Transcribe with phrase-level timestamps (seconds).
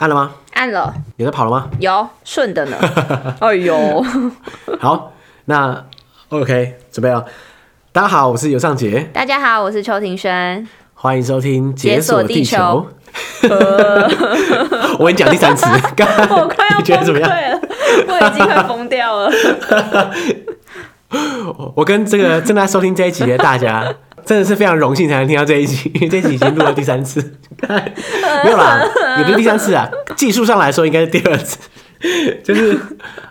[0.00, 0.30] 按了吗？
[0.54, 0.94] 按了。
[1.18, 1.68] 有在跑了吗？
[1.78, 2.76] 有，顺的呢。
[3.40, 4.02] 哎呦，
[4.80, 5.12] 好，
[5.44, 5.84] 那
[6.30, 7.22] OK，准备了。
[7.92, 9.10] 大家好，我是尤尚杰。
[9.12, 10.66] 大家好，我是邱庭轩。
[10.94, 12.56] 欢迎收听《解锁地球》。
[14.98, 17.60] 我跟你讲第三次，我快要崩溃了，
[18.08, 19.30] 我已经快疯掉了。
[21.74, 23.84] 我跟这个正在收听这一集的大家，
[24.24, 27.20] 真的是非常荣幸才能听到这一集， 因为这一集已经录了第三次，
[28.44, 28.80] 没有啦，
[29.18, 31.58] 也不是第三次啊，技术上来说应该是第二次，
[32.44, 32.78] 就是，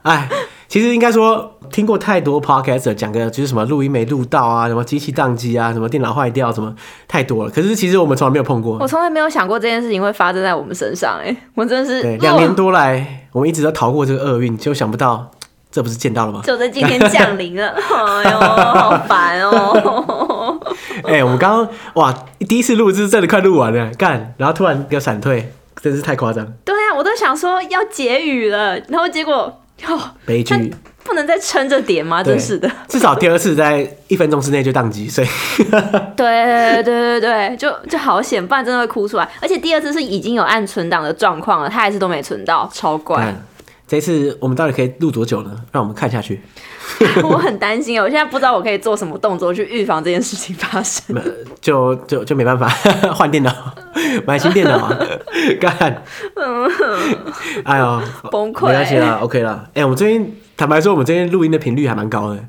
[0.04, 0.30] 哎，
[0.68, 6.74] 其实应该说听过太多 podcaster 讲个就是什么录音没录到啊，什么机器宕机啊，什么电脑坏掉，什么
[7.08, 7.52] 太多了。
[7.52, 15.32] 可是其实我们从来没有碰过，我从来没有想过这件事情会发生在我们身上，哎，我真的是对两年多来，我们一直都逃过这个厄运，就想不到。
[15.72, 16.42] 这不是见到了吗？
[16.44, 20.26] 就在今天降临了， 哎呦，好烦哦！
[21.10, 22.14] 哎、欸，我们刚刚哇，
[22.48, 25.52] 第一次录制真的快录完了，干，然后突然要闪退，
[25.82, 26.46] 真是太夸张。
[26.64, 30.72] 对啊，我都想说要结语了，然后结果哟，悲剧，
[31.04, 32.24] 不能再撑着点吗？
[32.24, 35.28] 真是的，至少第二次在一分钟之内就宕机，所以
[36.16, 39.28] 对对对对对，就就好险，不然真的会哭出来。
[39.42, 43.34] 而且第二次是已经有按存档的状况了，他还是都没存到，超怪。
[43.90, 45.50] 这次我们到底可以录多久呢？
[45.72, 46.40] 让我们看下去。
[47.24, 51.20] 我很担心哦，我现在不知道我可以做什么动作去预防这件事情发生。
[51.60, 52.70] 就就就没办法
[53.14, 53.52] 换电脑，
[54.28, 54.98] 买新电脑啊！
[55.60, 56.04] 干，
[57.66, 59.64] 哎呦，崩溃，没关系啦，OK 啦。
[59.70, 62.40] 哎、欸，我们最近坦白说，我们最近录音的频率还蛮高的。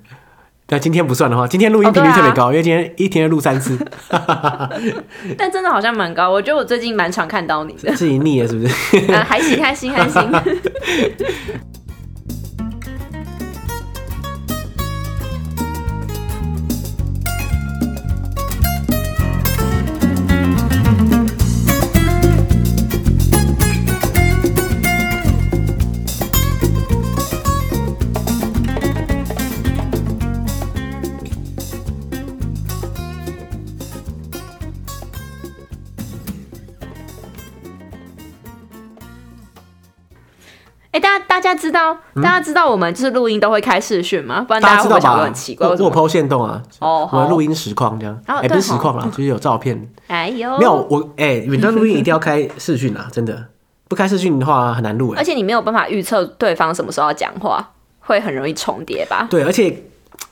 [0.70, 3.76] 但今天不算的话，今天录音频率特别高，哦啊，因为今天一天录三次。
[5.36, 7.92] 但真的好像蛮高，我觉得我最近蛮常看到你的。
[7.96, 9.12] 自己腻了是不是？
[9.12, 10.22] 啊，还行还行还行。
[41.00, 44.44] 大家大家知道，大家知道我们就是录音都会开视讯吗？
[44.46, 45.66] 不然大家会不会想说很奇怪？
[45.66, 49.90] 我我 po 限动啊，哦，我录音实况这样，不是实况啦，就是有照片。
[50.08, 53.46] 哎呦，没有我哎，远端录音一定要开视讯啊，真的，
[53.88, 55.14] 不开视讯的话很难录。
[55.16, 59.26] 而且你没有办法预测对方什么时候要讲话，会很容易重叠吧？
[59.30, 59.84] 对，而且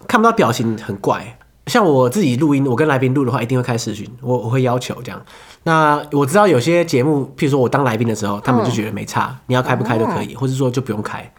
[0.07, 1.39] 看不到表情很怪。
[1.67, 5.21] 像我自己录音，我跟来宾录的话，一定会开视讯，我我会要求这样。
[5.65, 11.31] 那我知道有些节目，譬如说我当来宾的时候，他们就觉得没差，嗯、你要开不开都可以，或者说就不用开。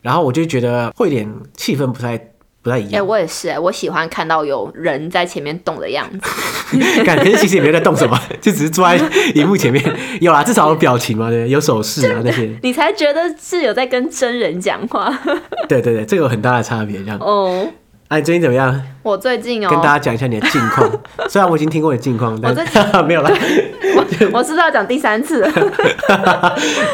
[0.00, 2.16] 然后我就觉得会有点气氛不太
[2.62, 2.92] 不太一样。
[2.92, 6.20] 哎、欸，我也是哎，我喜欢看到有人在前面动的样子。
[7.04, 8.96] 感觉其实也没有在动什么， 就只是坐在
[9.34, 9.82] 荧幕前面。
[10.20, 12.54] 有啊，至少有表情嘛，对，有手势啊那些。
[12.62, 15.10] 你才觉得是有在跟真人讲话。
[15.68, 17.18] 对对对，这个有很大的差别，这样。
[17.20, 17.66] 哦。
[17.66, 17.72] 哎、
[18.08, 18.80] 啊，你最近怎么样？
[19.02, 20.90] 我最近哦，跟大家讲一下你的近况。
[21.28, 22.62] 虽然我已经听过你的近况，但是
[23.04, 23.30] 没有啦。
[23.96, 25.50] 我我是不是要讲第三次了？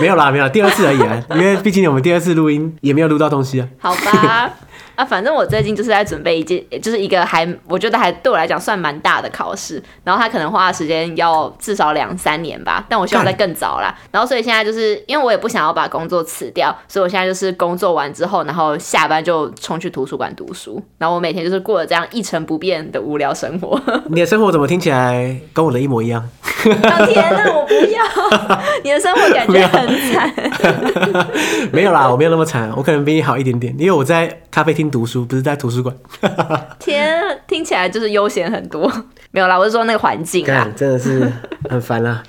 [0.01, 1.23] 没有啦，没有啦，第二次而已啊。
[1.35, 3.69] 因为毕竟我们第二次录音也没有录到东西啊。
[3.79, 4.51] 好吧。
[5.01, 13.97] 啊，反正我最近就是在准备一件，就是一个还我觉得还对我来讲算蛮大的考试，然后他可能花的时间要至少两三年吧，但我希望在更早啦。
[14.13, 23.81] 然后所以现在就是因为我也不想要把工作辞掉，所以我现在就是工作完之后，然后下班就冲去图书馆读书，然后我每天就是过了这样一成不变的无聊生活。
[24.11, 26.23] 你的生活怎么听起来跟我的一模一样？
[26.63, 28.61] 哦、天哪，我不要！
[28.85, 30.31] 你的生活感觉很惨。
[31.73, 34.90] 没有啦，我没有那么惨，我可能比你好一点点，因为我在咖啡厅。
[34.91, 35.95] 读书不是在图书馆，
[36.79, 38.91] 天，听起来就是悠闲很多。
[39.31, 41.33] 没有啦，我是说那个环境啊，真的是
[41.69, 42.23] 很烦啊。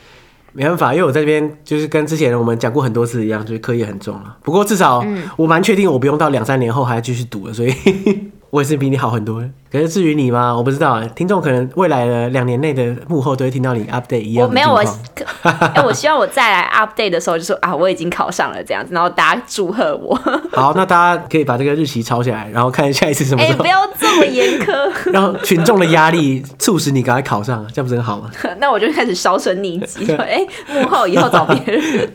[0.54, 4.38] 没办法，因为我在这边就是跟之前我们讲过很多次一样，就是课业很重了。
[4.44, 5.04] 不过至少
[5.38, 7.74] 我蛮确定，我不用到两三年后还要继续读了，所以
[8.52, 9.42] 我也是比你好很多。
[9.72, 10.56] 可是至于你吗？
[10.56, 11.08] 我不知道啊。
[11.16, 14.46] 听众可能未来的两年内的幕后都会听到你 update 一样。
[14.46, 14.84] 我没有，我
[15.74, 20.14] 哎，我希望我再来 update 的时候就说啊，我已经考上了这样子，然后大家祝贺我。
[20.52, 23.54] 好，那大家可以把这个日期抄下来，然后看下一次什么时候。
[23.54, 24.92] 哎，不要这么严苛。
[25.14, 28.30] 然后群众的压力促使你赶快考上，这样不是很好吗？
[28.60, 32.12] 那我就开始销声匿迹，哎，幕后以后找别人。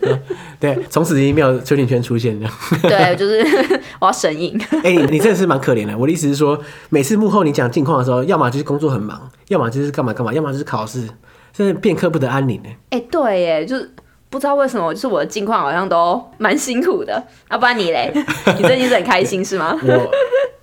[0.58, 2.54] 对，从此已经没有邱庭轩出现这样。
[2.82, 4.58] 对，就是我要神隐。
[4.82, 5.96] 哎，你你真的是蛮可怜的。
[5.96, 6.58] 我的意思是说，
[6.88, 11.08] 每次幕后你讲近况的时候，要么就是工作很忙，要么就是干嘛干嘛，要么就是考试，
[11.52, 12.68] 真的片刻不得安宁呢。
[12.90, 13.90] 哎、欸，对耶，就是
[14.28, 17.12] 不知道为什么，就是我的近况好像都蛮辛苦的。
[17.48, 18.12] 要、啊、不然你嘞？
[18.58, 19.78] 你最近是很开心是吗？
[19.82, 20.10] 我，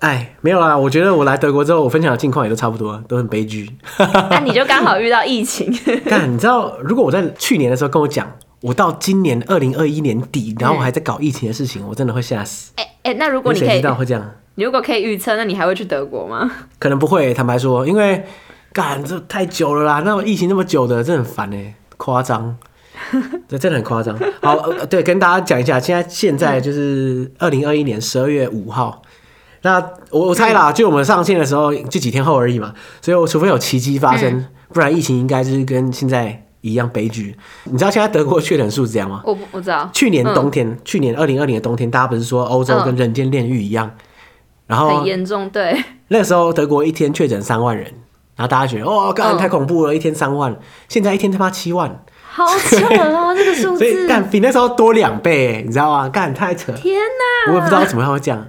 [0.00, 0.76] 哎，没有啦。
[0.76, 3.68] 我觉得我来德国之后，我分享的近况也都差不多，都很悲剧。
[4.30, 5.72] 那你就刚好遇到疫情。
[6.08, 12.72] 但你知道，如果我在去年的时候跟我讲，我到今年二零二一年底，然后我还在搞疫情的事情，嗯、我真的会吓死。
[12.76, 14.30] 哎、欸、哎、欸，那如果你可以，谁知道会这样？
[14.56, 16.50] 如果可以预测，那你还会去德国吗？
[16.78, 18.24] 可能不会，坦白说，因为
[18.72, 22.56] 干这太久了啦，那种疫情那么久的，真的很烦哎，夸张，
[23.48, 24.16] 这真的很夸张。
[24.40, 24.56] 好，
[24.90, 29.02] 对，跟大家讲一下，现在现在就是二零二一年十二月五号。
[29.62, 29.80] 那
[30.10, 37.34] 我我猜啦，就我们上线的时候就几天后而已嘛，所以我除非有奇迹发生，嗯、不然疫情应该就是跟现在一样悲剧。
[37.64, 39.22] 你知道现在德国确诊数是这样吗？
[39.24, 39.88] 我我知道。
[39.92, 44.04] 去年冬天，嗯、去年二零二零的冬天，大家不是说欧洲跟人间炼狱一样，嗯、
[44.66, 45.82] 然后很严重，对。
[46.08, 47.84] 那个时候德国一天确诊三万人，
[48.36, 50.54] 然后大家觉得哦，干太恐怖了，嗯、一天三万，
[50.88, 56.08] 现在一天他妈七万，好扯哦， 这个数字，所以干比那时候多两倍，你知道吗？
[56.08, 57.52] 干太扯，天哪！
[57.52, 58.46] 我也不知道怎么样会这样。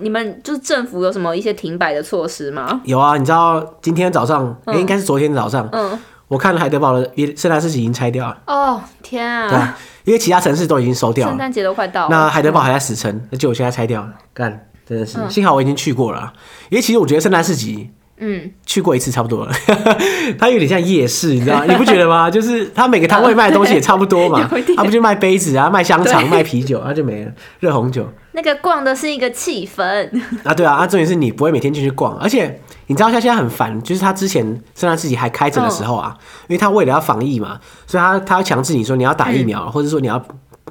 [0.00, 2.80] 你们就是政府有什么一些停摆的措施吗？
[2.84, 5.98] 有啊，你知道今天早上，哎、嗯欸，应该是昨天早上，嗯，
[6.28, 8.38] 我看了海德堡的圣诞市集已经拆掉了。
[8.46, 9.48] 哦，天啊！
[9.48, 9.58] 对，
[10.04, 11.32] 因为其他城市都已经收掉了。
[11.32, 16.32] 圣诞节都快到了，那海德堡还在死撑，那就我现在拆掉了，干，真的是，嗯、幸好我已经去过了。
[16.70, 17.90] 因为其实我觉得圣诞市集。
[18.20, 19.52] 嗯，去过一次差不多了。
[20.40, 21.64] 它有点像夜市，你知道？
[21.70, 22.28] 你不觉得吗？
[22.28, 24.50] 就是它每个摊位卖的东西也差不多嘛。
[24.76, 27.30] 它不就卖杯子啊，卖香肠，卖啤酒，然后就没了。
[27.60, 28.04] 热红酒。
[28.32, 30.10] 那个逛的是一个气氛
[30.42, 30.74] 啊，对啊。
[30.74, 34.44] 啊，重点是你不会每天进去逛，而且你知道，他现在很烦，就是他之前
[34.74, 36.16] 圣诞市集还开着的时候啊，
[36.48, 40.20] 因为他为了要防疫嘛，所以他他要强制你说你要打疫苗，或者说你要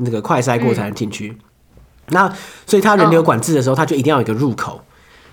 [0.02, 1.38] 那个快筛过才能进去。
[2.10, 2.32] 那
[2.66, 4.82] 所以他人流管制的时候，他就一定要有一个入口。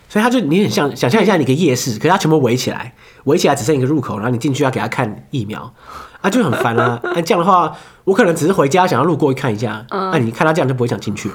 [0.06, 2.94] 所以他就你很像想象一下，你个夜市，可是他全部围起来，
[3.24, 5.74] 围起来只剩一个入口，然后你进去要给他看疫苗，
[6.20, 7.00] 啊，就很烦啊。
[7.02, 7.74] 那 这样的话，
[8.04, 11.34] 我可能只是回家想要路过看一下，那、你看他这样就不会想进去了。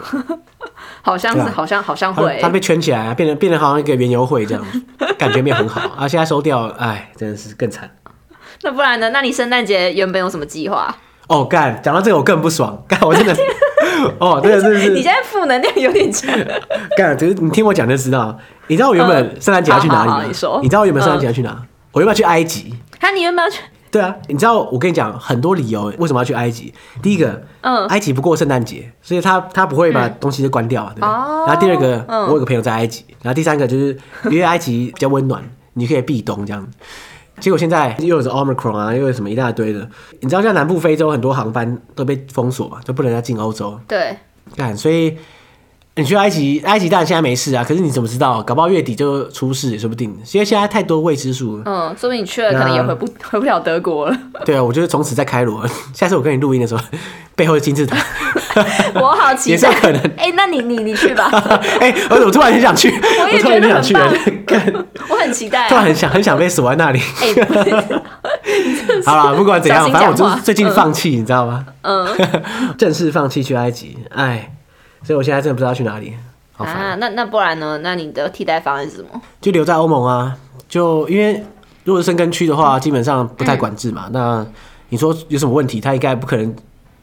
[1.01, 4.65] 好像是，好像好像会他，他被圈起来，啊变成变成好像一个园游会这样，
[5.18, 6.07] 感觉没有很好啊。
[6.07, 7.89] 现在收掉，哎，真的是更惨。
[8.62, 9.09] 那不然呢？
[9.09, 10.95] 那你圣诞节原本有什么计划？
[11.27, 13.36] 哦，干，讲到这个我更不爽，干，我真的。
[14.19, 16.33] 哦，真的是，是，你现在负能量有点强。
[16.97, 18.38] 干，就是你听我讲就知道。
[18.68, 20.24] 你知道我原本圣诞节要去哪里吗？
[20.25, 20.59] 你说。
[20.62, 21.62] 你知道我原本圣诞节要去哪？
[21.91, 22.74] 我原本要去埃及。
[23.00, 23.59] 哈，你原本要去？
[23.91, 26.71] 对啊，你知道我跟你讲很多理由为什么要去埃及。
[27.01, 31.07] 第一个，嗯，埃及不过圣诞节，所以他他不会把东西都关掉，对不对？
[31.07, 33.03] 然后第二个，我有个朋友在埃及。
[33.24, 35.44] 然后第三个就是因为埃及比较温暖，
[35.74, 36.68] 你可以避冬这样。
[37.39, 39.88] 结果现在又有 Omicron 啊，又有什么一大堆的。
[40.19, 43.80] 你知道，像南部非洲很多航班都被封锁嘛，就不能再进欧洲。
[43.88, 44.18] 对，
[44.56, 45.18] 干，所以
[46.00, 47.63] 你去埃及，埃及当然现在没事啊。
[47.63, 48.42] 可是你怎么知道？
[48.44, 50.10] 搞不好月底就出事也说不定。
[50.31, 51.62] 因为现在太多未知数。
[51.66, 54.18] 嗯，说不定你去了，可能也回不 回不了德国了。
[54.46, 55.66] 对啊，我就是从此在开罗。
[55.94, 56.81] 下次我跟你录音的时候，
[57.36, 57.98] 背后的金字塔。
[58.96, 60.01] 我好期待，也是有可能。
[60.18, 61.30] 哎、欸，那你你你去吧。
[61.80, 62.90] 哎、欸，我我突然很想去，
[63.22, 63.94] 我，也觉得我突然很想去。
[65.10, 67.00] 我很期待、啊，突然很想很想被锁在那里。
[67.00, 68.01] 欸、
[69.06, 71.66] 好了，不管怎样，反正我就是最近放弃，嗯、你知道吗？
[71.81, 72.07] 嗯，
[72.78, 73.98] 正式放弃去埃及。
[74.10, 74.51] 哎，
[75.04, 76.13] 所以我现在真的不知道去哪里。
[76.54, 77.78] 好啊，那那不然呢？
[77.80, 79.22] 那你的替代方案是什么？
[79.40, 80.38] 就留在欧盟啊。
[80.68, 81.44] 就因为
[81.84, 84.06] 如果是申根区的话，基本上不太管制嘛。
[84.07, 84.48] 嗯、那
[84.90, 85.80] 你说有什么问题？
[85.81, 86.56] 他应该不可能。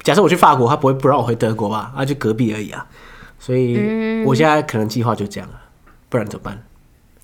[0.03, 1.93] 假设我去法国，他不会不让我回德国吧？
[1.97, 2.87] 啊，就隔壁而已啊。
[3.39, 5.55] 所以我现在可能计划就这样了，
[6.09, 6.63] 不然怎么办？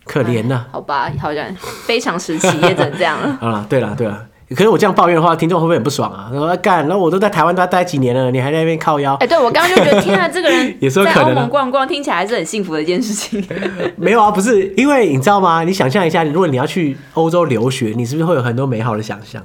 [0.04, 0.68] 可怜呐、啊。
[0.72, 1.46] 好吧，好像
[1.86, 3.38] 非常时期也只能这样了。
[3.46, 6.30] 啊，对了对了，可是我这样抱怨的话，听众会不会很不爽啊？
[6.32, 9.14] 说干，那我都在台湾都要待几年了，你还在那边靠腰？
[9.14, 13.44] 哎、欸，对我刚刚就觉得，天啊，这个人 也说在欧盟逛逛，听起来还是很幸福的一件事情。
[13.96, 15.64] 没有啊，不是，因为你知道吗？
[15.64, 19.42] 你想象一下，如果你要去欧洲留学，你是不是会有很多美好的想象？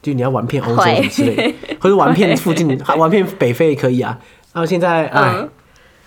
[0.00, 4.16] 就你要玩遍欧洲之类，会或者玩遍附近，玩遍北非也可以啊。
[4.52, 5.48] 然后现在哎，嗯、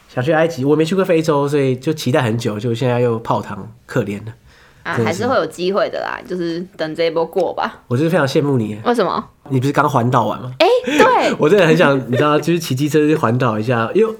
[0.07, 4.33] 想去埃及，我没去过非洲，所以就期待很久，就现在又泡汤，可怜了。
[4.83, 7.81] 啊，还是会有机会的啦，就是等这一波过吧。
[7.87, 8.79] 我就是非常羡慕你。
[8.85, 9.23] 为什么？
[9.49, 10.51] 你不是刚环岛完吗？
[10.59, 13.89] 哎、欸，对， 我真的很想，你知道，就是骑机车去环岛一下。
[13.93, 14.13] 因为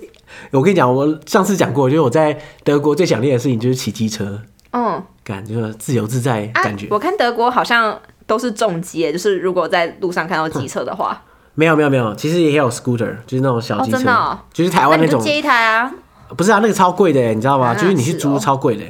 [0.51, 4.39] 我跟你讲，我上次讲过，就是我在德国最想念的事情就是骑机车。
[4.72, 6.89] 嗯，感觉自由自在，感觉、啊。
[6.91, 8.00] 我看德国好像。
[8.27, 11.22] 都是重机，就是如果在路上看到机车的话，
[11.53, 15.20] 没有没有没有，其实也有 scooter，就是那种小机车，哦真的哦、就是台湾那种。
[15.20, 15.91] 那借一台啊？
[16.38, 17.72] 不是啊，那个超贵的，你知道吗？
[17.72, 18.86] 啊、就是你去租超贵的。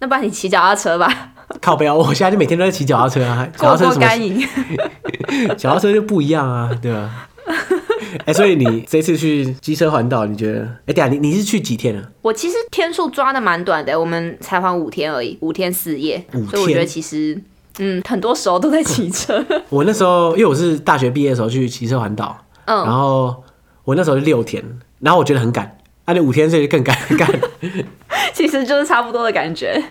[0.00, 1.32] 那不然你骑脚踏车吧。
[1.60, 1.94] 靠背啊！
[1.94, 5.54] 我现在就每天都在骑脚踏车啊， 脚踏车什么？
[5.56, 7.28] 脚踏车就不一样啊，对吧？
[8.20, 10.60] 哎、欸，所以你这次去机车环岛，你觉得？
[10.62, 12.02] 哎、欸，对啊，你你是去几天啊？
[12.22, 17.40] 我其实天数抓的蛮短的，我们才环五天而已，五天四夜，五天所以我觉得其实。
[17.78, 19.42] 嗯，很多时候都在骑车。
[19.70, 23.42] 我那时候，因为我是大学毕业的时候去骑车环岛，嗯，然后
[23.84, 24.62] 我那时候是六天，
[24.98, 27.30] 然后我觉得很赶，啊，你五天所以更赶，赶。
[28.34, 29.82] 其实就是差不多的感觉。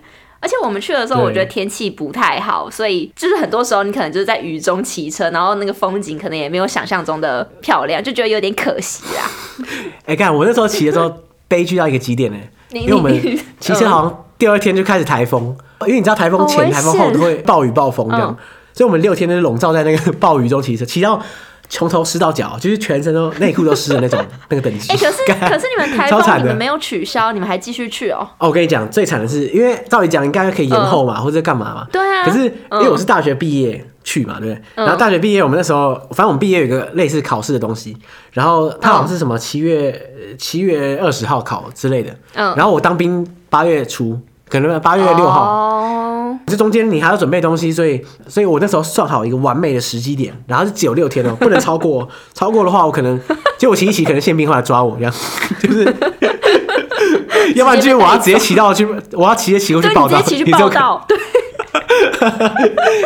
[0.41, 9.27] 而且我们去的时候，我觉得天气不太好，所以就是很多时候你可能就是在雨中骑车，然后那个风景可能也没有想象中的漂亮，就觉得有点可惜啊。
[10.07, 11.13] 哎、欸，看我那时候骑的时候，
[11.49, 12.37] 悲剧到一个极点呢，
[12.71, 13.13] 因为我们
[13.59, 18.37] 骑车好像第二天就开始台风，因为你知道台风前、台风后都会暴雨暴风这样，嗯、
[18.73, 21.21] 所以我们六天都是笼罩在那个暴雨中骑车，骑到。
[21.69, 24.91] 从头湿到脚，就是全身都内裤都湿的那种 那个等级。
[24.91, 28.27] 哎、欸，可是 可是你们台风你们没有取消，你们还继续去哦。
[28.39, 31.87] 哦，我跟你讲，最惨的是，因为照理讲应该可以延后嘛，呃、或者干嘛嘛。
[31.91, 32.25] 对啊。
[32.25, 34.63] 可是因为我是大学毕业去嘛，对不对？
[34.75, 37.95] 嗯、然后大学毕业，我们那时候反正我们毕业有一个类似考试的东西，
[38.31, 42.09] 然后它好像是什么七月七月二十号考之类的。
[42.33, 42.55] 嗯。
[42.55, 45.43] 然后我当兵八月初，可能八月六号。
[45.43, 45.98] 哦。
[46.47, 53.19] 这中间你还要准备东西，所以，所以我那时候算好一个完美的时机点，然后是只有六天哦，不能超过， 超过的话我可能，
[53.57, 55.13] 就我骑一骑，可能宪兵会来抓我，这样，
[55.61, 55.83] 就是，
[57.55, 61.17] 要不然就是我要直接骑到去，我要直接骑过去报到，去报到，对，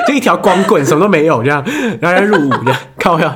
[0.08, 1.63] 就一条光棍，什么都没有，这样，
[2.00, 3.36] 然后要入伍，这样，靠呀，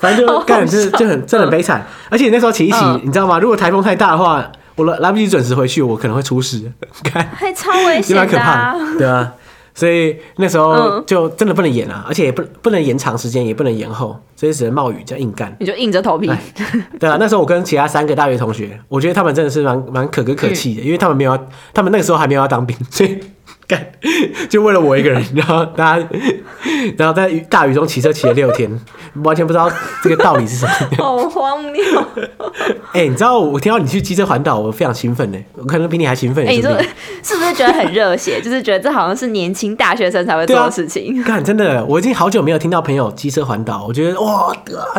[0.00, 3.38] 反正就干，就就很，真的很悲惨，而且那时候骑一骑，你知道吗？
[3.38, 4.50] 如果台风太大的话。
[4.76, 6.70] 我来来不及准时回去，我可能会出事。
[7.04, 9.32] 看，还超危险的，蛮可怕的，对啊。
[9.74, 15.56] 所以那时候就真的不能演啊，而且也不不能延长时间，也不能延后，所以只能冒雨这样硬干。
[15.58, 16.30] 你就硬着头皮。
[17.00, 21.38] 对啊，那时候我跟其他三个大学同学，我觉得他们真的是蛮蛮可歌可泣的，因为他们没有，
[21.72, 23.18] 他们那个时候还没有要当兵，所以。
[24.48, 26.06] 就为了我一个人，然后大家，
[26.98, 28.70] 然后在大雨中骑车骑了六天，
[29.24, 29.70] 完全不知道
[30.02, 31.82] 这个道理是什么，好 荒谬。
[32.92, 36.44] 哎、欸，你知道我听到你去机车环岛，我非常兴奋呢，我可能比你还兴奋。
[36.44, 36.70] 哎、欸，你说
[37.22, 38.40] 是不是觉得很热血？
[38.42, 41.22] 就是觉得这好像是年轻大学生才会做的事情。
[41.22, 44.54] 看、啊，真的，我已经好久没有听到朋友机车环岛，我觉得哇，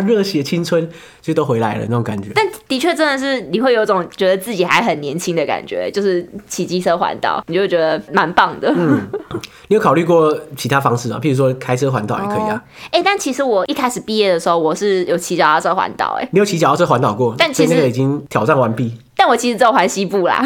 [0.08, 0.89] 热血青春
[1.24, 2.30] 就都回来了那种感觉。
[2.36, 8.72] 但的确真的是你会有种觉得自己还很年轻的感觉，就是骑机车环岛，你就会觉得蛮棒的。
[8.75, 9.01] 嗯，
[9.70, 11.18] 你有考虑过其他方式吗？
[11.22, 12.62] 譬如说开车环岛也可以啊。
[12.92, 16.18] 哎、哦欸，但其实我一开始毕业的时候，我是有骑脚踏车环岛。
[16.20, 17.34] 哎，你有骑脚踏车环岛过？
[17.38, 18.94] 但其实已经挑战完毕。
[19.15, 20.44] 但我其实只有环西部啦。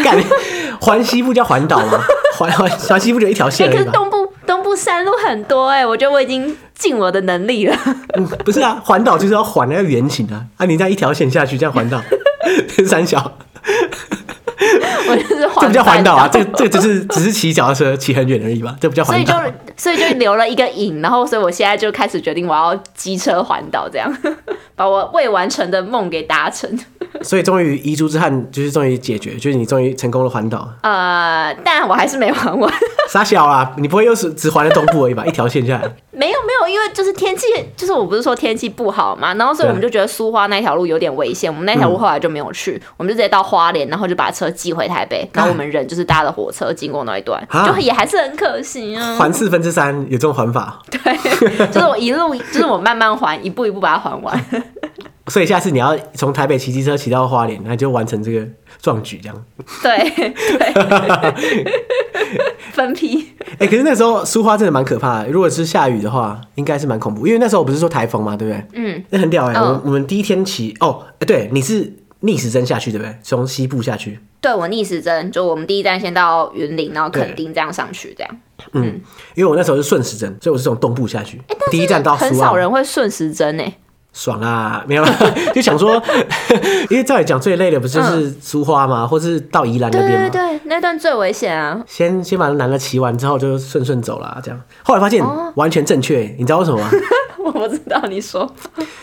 [0.79, 1.99] 环西部叫环岛吗？
[2.37, 3.71] 环环环西部就一条线。
[3.73, 7.77] 可是东部东部山路很多哎，我觉得我已经尽我的能力了。
[8.17, 10.45] 嗯，不是啊，环岛就是要环那个圆形啊。
[10.57, 12.01] 啊，你这样一条线下去这样环岛，
[12.69, 13.33] 天山小。
[15.09, 19.33] 我就是环，这不叫环岛啊，这这只是只是骑脚踏车骑很远而已吧，这不叫环岛。
[19.33, 24.11] 所以就所以就留了一个影，然后所以我现在就开始决定我要机车环岛，这样
[24.75, 26.69] 把我未完成的梦给达成。
[27.21, 30.69] 所以终于遗珠之憾就是终于解决，就是你终于成功了环岛。
[30.81, 32.73] 呃，但我还是没环完。
[33.07, 35.25] 傻小啊，你不会又是只环了东部而已吧？
[35.25, 35.95] 一条线下来。
[36.11, 37.45] 没有没有，因为就是天气，
[37.75, 49.15] 就是我不是说天气不好嘛，然后所以我们就觉得苏花那条路有点危险，我们那条路后来就没有去，我们就直接到花莲，然后就把车寄回台北，然后我们人就是搭了火车经过那一段，就也还是很可惜啊。
[49.15, 50.79] 环四分之三有这种环法？
[50.89, 54.45] 对，就是我一路，就是我慢慢环，一步一步把它环完。
[55.27, 58.47] 所以下次你要从台北骑机车骑到花莲，那就完成这个
[58.81, 59.45] 壮举，这样。
[59.83, 61.73] 对对。
[62.73, 63.33] 分批。
[63.53, 65.29] 哎、欸，可是那时候苏花真的蛮可怕的。
[65.29, 67.25] 如果是下雨的话，应该是蛮恐怖。
[67.25, 68.65] 因为那时候我不是说台风嘛，对不对？
[68.73, 69.03] 嗯。
[69.09, 69.59] 那很屌哎、欸！
[69.59, 69.81] 我、oh.
[69.85, 73.15] 我们第一天骑哦，哎、欸，对，你是逆时针下去，对不对？
[73.23, 74.19] 从西部下去。
[74.39, 78.37] 对，我逆时针，就我们第一站先到云林，然后垦丁这样上去，这样。
[78.73, 79.01] 嗯，嗯
[79.35, 81.37] 因为我那时候是顺时针，所以我是从东部下去。
[81.47, 82.15] 欸、第一站到。
[82.15, 83.73] 很少人会顺时针哎。
[84.17, 85.05] 爽啊，没有，
[85.53, 86.01] 就想说，
[86.89, 89.03] 因为照理讲最累的不就是苏花吗？
[89.03, 90.29] 嗯、或是到宜兰那边吗？
[90.29, 91.79] 对对对，那段最危险啊！
[91.85, 94.59] 先先把那男的骑完之后，就顺顺走了，这样。
[94.81, 96.89] 后来发现完全正确，哦、你知道为什么吗？
[97.45, 98.51] 我不知道，你说。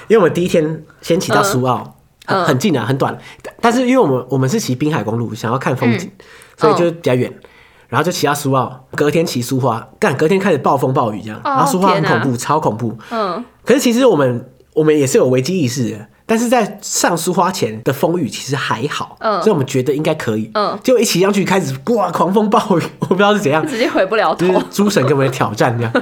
[0.09, 3.16] 因为我们第一天先骑到苏澳，嗯很，很近啊，很短。
[3.61, 6.25] 但是因为我们我们是骑滨海公路，想要看风景，嗯、
[6.56, 7.33] 所以就比较远。
[7.88, 12.99] 然后就骑到苏澳，隔天骑苏花，干隔天开始暴风暴雨这样，然后苏花很恐怖，哪超恐怖。
[13.12, 13.44] 嗯。
[13.64, 14.50] 可是其实我们。
[14.75, 25.93] 我们也是有危机意识的，但是在上苏花前的风雨其实还好，嗯，所以我们觉得应该可以，嗯，结果一骑上去开始哇，狂风暴雨，我不知道是怎样，直接回不了头，诸神跟我们挑战这样，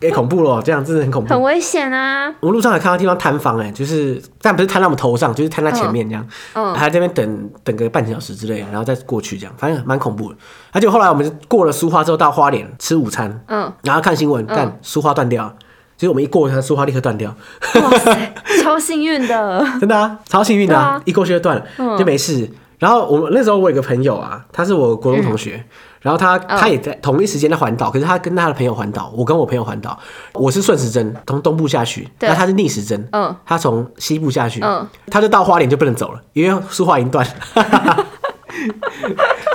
[0.00, 2.32] 也 恐怖了，这样真的很恐怖，很危险啊！
[2.40, 10.36] 我们路上还看到地方摊房，哎，就是但不是摊在我们头上，就是摊在前面这样，嗯，还在那边等等个半小时之类的，然后再过去这样，反正蛮恐怖的。
[10.70, 15.52] 而且后来我们过了苏花之后到花莲吃午餐，嗯，然后看新闻，但苏花断掉。
[15.96, 17.34] 所以我们一过，他说话立刻断掉。
[17.74, 19.64] 哇塞， 超幸运的！
[19.80, 22.50] 真的啊，超幸运的，啊，一过去就断了，嗯、就没事。
[22.78, 25.64] 然后我那时候我有个朋友啊，他是我国中同学，嗯、
[26.02, 29.98] 然后他他也在同一时间在环岛，可是他跟他的朋友环岛，我跟我朋友环岛，
[30.34, 38.06] 我是顺时针从东部下去，那对他是逆时针，嗯，他从西部下去，嗯，他就到花莲就不能走了，因为苏花已经断了。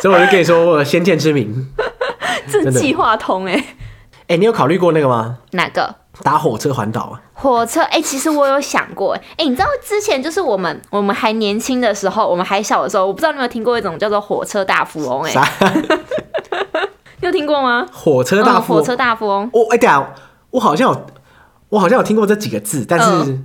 [0.02, 1.68] 所以我就跟你说，我先见之明。
[2.52, 3.64] 这计划通哎、欸，
[4.30, 5.40] 哎、欸，你有考虑过那个吗？
[5.54, 5.96] 哪个？
[6.22, 7.22] 搭火车环岛啊？
[7.34, 15.34] 火车哎、欸，其实我有想过哎、欸，你知道之前就是我们我们还年轻的时候，我们还小的时候，我不知道你有没有听过一种叫做火车大富翁哎、
[17.22, 17.88] 有听过吗？
[17.92, 19.50] 火车大富火车大富翁。
[19.52, 20.14] 我哎，等下，
[20.52, 21.08] 我好像有，
[21.70, 23.40] 我好像有听过这几个字，但是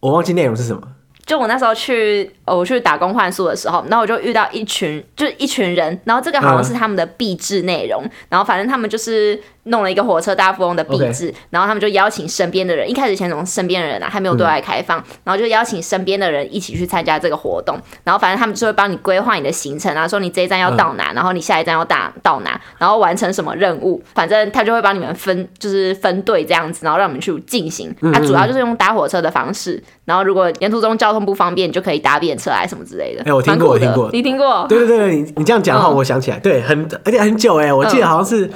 [0.00, 0.80] 我忘记内容是什么。
[1.26, 9.40] 就我那时候去，我去打工换宿的时候，然后我就遇到一群，就是一群人，然后这个好像是他们的必制内容，嗯、然后反正他们就是。
[9.70, 27.94] 弄了一个火车大富翁的壁纸.然后他们就邀请身边的人，一开始先从身边的人啊，还没有对外开放，嗯、然后就邀请身边的人一起去参加这个活动，然后反正他们就会帮你规划你的行程啊，说你这一站要到哪，嗯、然后你下一站要打到哪，然后完成什么任务，反正他就会帮你们分，就是分队这样子，然后让你们去进行。
[28.12, 33.20] 他、主要就是用搭火车的方式，然后如果沿途中交通不方便，你就可以搭便车啊什么之类的。
[33.22, 34.66] 哎、欸，我听过，我听过，你听过？
[34.68, 38.50] 对对对，你你这样讲的话，我想起来，嗯、对，很而且很久哎，我记得好像是。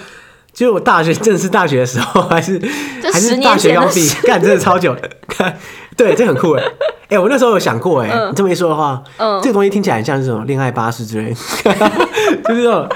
[0.55, 2.59] 就是我大学正式大学的时候，还是
[3.13, 5.59] 还是大学刚毕业，干真的超久的，看
[5.97, 6.63] 对，这很酷 哎
[7.05, 11.35] 哎、欸，我那时候有想过哎，嗯、你这么一说的话，嗯，这个东西听起来很像是什么恋爱巴士之类，
[12.49, 12.89] 就是这种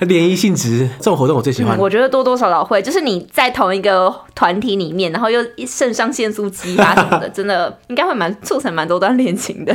[0.00, 1.80] 联谊性质这种活动，我最喜欢、嗯。
[1.80, 9.72] 我觉得多多少少会，就是你在同一个团体里面，然后又肾上腺素激发什么的， 真的应该会蛮促成蛮多段恋情的。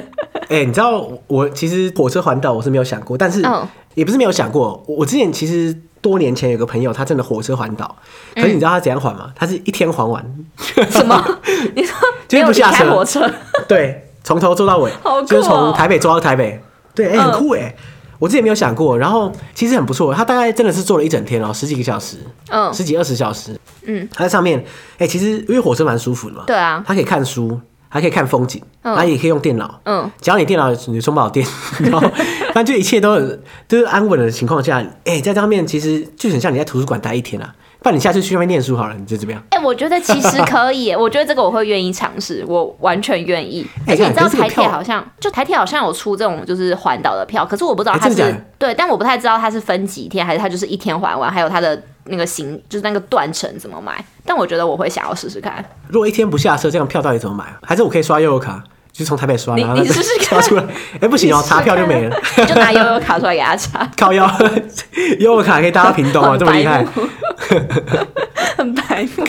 [0.50, 3.44] 哎、欸，你知道我其实火车环岛我是没有想过，但是
[3.96, 5.76] 也不是没有想过，我之前其实。
[6.02, 7.96] 多年前有个朋友，他真的火车环岛，
[8.36, 9.32] 可是你知道他怎样环吗？
[9.36, 10.24] 他是一天环完。
[10.90, 11.40] 什么？
[11.76, 11.96] 你说
[12.28, 12.90] 就是不下车？
[12.92, 13.30] 火车？
[13.68, 14.92] 对，从头坐到尾，
[15.28, 16.62] 就是从台北坐到台北。
[16.96, 17.74] 对，哎，很酷哎！
[18.18, 20.14] 我之前没有想过，然后其实很不错。
[20.14, 22.18] 他大概真的是坐了一整天哦，十几个小时，
[22.50, 23.58] 嗯，十几二十小时。
[23.84, 24.62] 嗯，他在上面，
[24.98, 31.46] 哎，其实因为火车蛮舒服的嘛，对啊，他可以看书，还可以看风景，他也可以用电脑，嗯，只要你电脑你充不好电，
[31.80, 32.02] 然后。
[32.56, 37.56] 但就一切都很就是安稳的情况下，哎、欸，在这方面其实就很像你在图书馆待一天啊。
[37.82, 39.42] 不然你下次去外面念书好了，你就怎么样？
[39.52, 43.66] 哎、欸，我觉得其实可以， 我觉得这个我会愿意尝试，我完全愿意。
[43.88, 54.04] 而且你知道台铁好像，就台铁好像有出这种就是环岛的票，可是我不知道它是、欸、对，但我不太知道它是分几天，还是它就是一天环完，还有它的那个行，就是那个断层怎么买。
[54.26, 55.64] 但我觉得我会想要试试看。
[55.88, 57.60] 如果一天不下车，这样票到底怎么买啊？
[57.64, 58.62] 还是我可以刷悠游卡？
[59.00, 60.64] 就从台北刷，然后你试试看，刷出来。
[61.00, 62.22] 哎，不行哦，查票就没了。
[62.46, 63.90] 就拿悠悠卡出来给他查。
[63.96, 64.30] 靠腰，
[65.20, 66.86] 悠悠卡可以搭到屏东啊，这么厉害。
[68.58, 69.26] 很白目。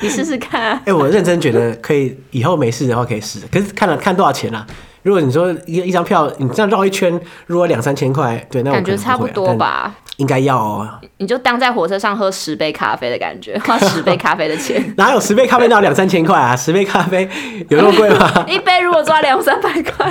[0.00, 0.80] 你试试看。
[0.86, 3.40] 哎，我认真觉得可以，以后没事的话可以试。
[3.52, 4.66] 可是看了看多少钱啊？
[5.02, 9.94] 如果你说一一张票，你这样绕一圈，如果两三千块，对，那我感觉差不多吧。
[10.20, 14.84] 应该要哦，你就当在火车上喝十杯咖啡的感觉，花十杯咖啡的钱。
[14.98, 16.54] 哪有十杯咖啡要两三千块啊？
[16.54, 17.26] 十杯咖啡
[17.70, 18.30] 有那么贵吗？
[18.46, 20.10] 一杯如果抓两三百块。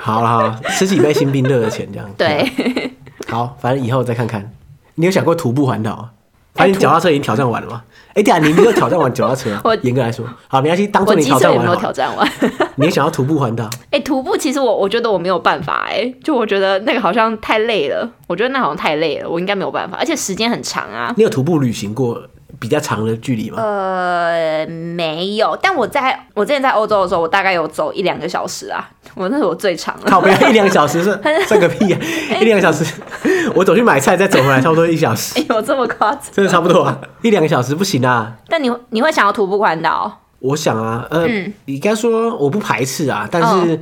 [0.00, 2.08] 好了好，十几杯新冰乐的钱这样。
[2.18, 2.92] 对。
[3.26, 4.52] 好，反正以后再看看。
[4.96, 6.10] 你有想过徒步环岛？
[6.54, 7.82] 反正脚踏车已经挑战完了吗？
[8.14, 9.50] 哎，对啊，你没有挑战完脚踏车。
[9.64, 11.64] 我严格来说，好，没关系，当做你挑战完。
[11.64, 12.30] 没有挑战完。
[12.76, 13.68] 你也想要徒步环岛？
[13.90, 21.12] 哎，徒步其实我我觉得我没有办法哎，就我觉得那个好像太累了，我觉得那好像太累了，我应该没有办法，而且时间很长啊。
[21.16, 22.22] 你有徒步旅行过
[22.64, 23.62] 比较长的距离吗？
[23.62, 30.10] 呃，没有，但我在我之前在欧洲的时候，我大概有走一两个小时啊，我那是我最长的。
[30.10, 32.00] 靠，不要一两个小时是 算个屁啊！
[32.40, 32.82] 一两个小时，
[33.54, 35.38] 我走去买菜再走回来，差不多一小时。
[35.38, 36.22] 哎呦，这么夸张？
[36.32, 38.32] 真的差不多啊，一两个小时不行啊。
[38.48, 40.20] 但你你会想要徒步环岛？
[40.38, 43.78] 我想啊，呃，嗯、你该说我不排斥啊，但是、哦、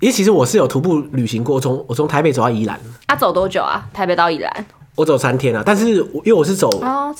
[0.00, 2.78] 因为其实我是有徒步旅行过，从我从台北走到宜兰。
[3.06, 3.82] 啊，走多久啊？
[3.94, 4.66] 台北到宜兰？
[4.96, 6.68] 我走三天啊，但是因为我是走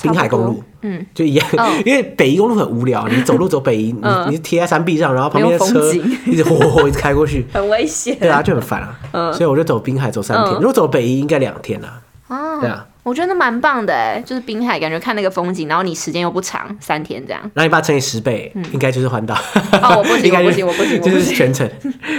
[0.03, 5.93] 滨海公路，哦、嗯，就一样，哦、 因为北宜公路很无聊， 你走路走北宜，嗯、你你贴在山壁上，然后旁边的车
[6.27, 12.87] 一直轰轰轰一直开过去，很危险，对啊，就很烦啊，嗯、所以我就走滨海走三天，嗯、如果走北宜应该两天啊，哦、对啊。
[13.03, 17.41] 我觉得蛮棒的哎，就是滨海，感觉看那个风景，然后你时间又不长，三天这样。
[17.55, 19.33] 那你把它乘以十倍，应该就是环岛。
[19.81, 21.71] 哦，我不行，我不行，我不行，就是全程。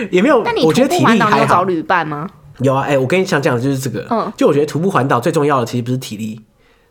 [0.09, 0.41] 也没有。
[0.45, 2.25] 那你徒步环岛你有找旅伴吗？
[2.59, 4.05] 有啊，哎，我跟你想讲的就是这个。
[4.09, 6.41] 嗯，就我觉得徒步环岛最重要的其实不是体力，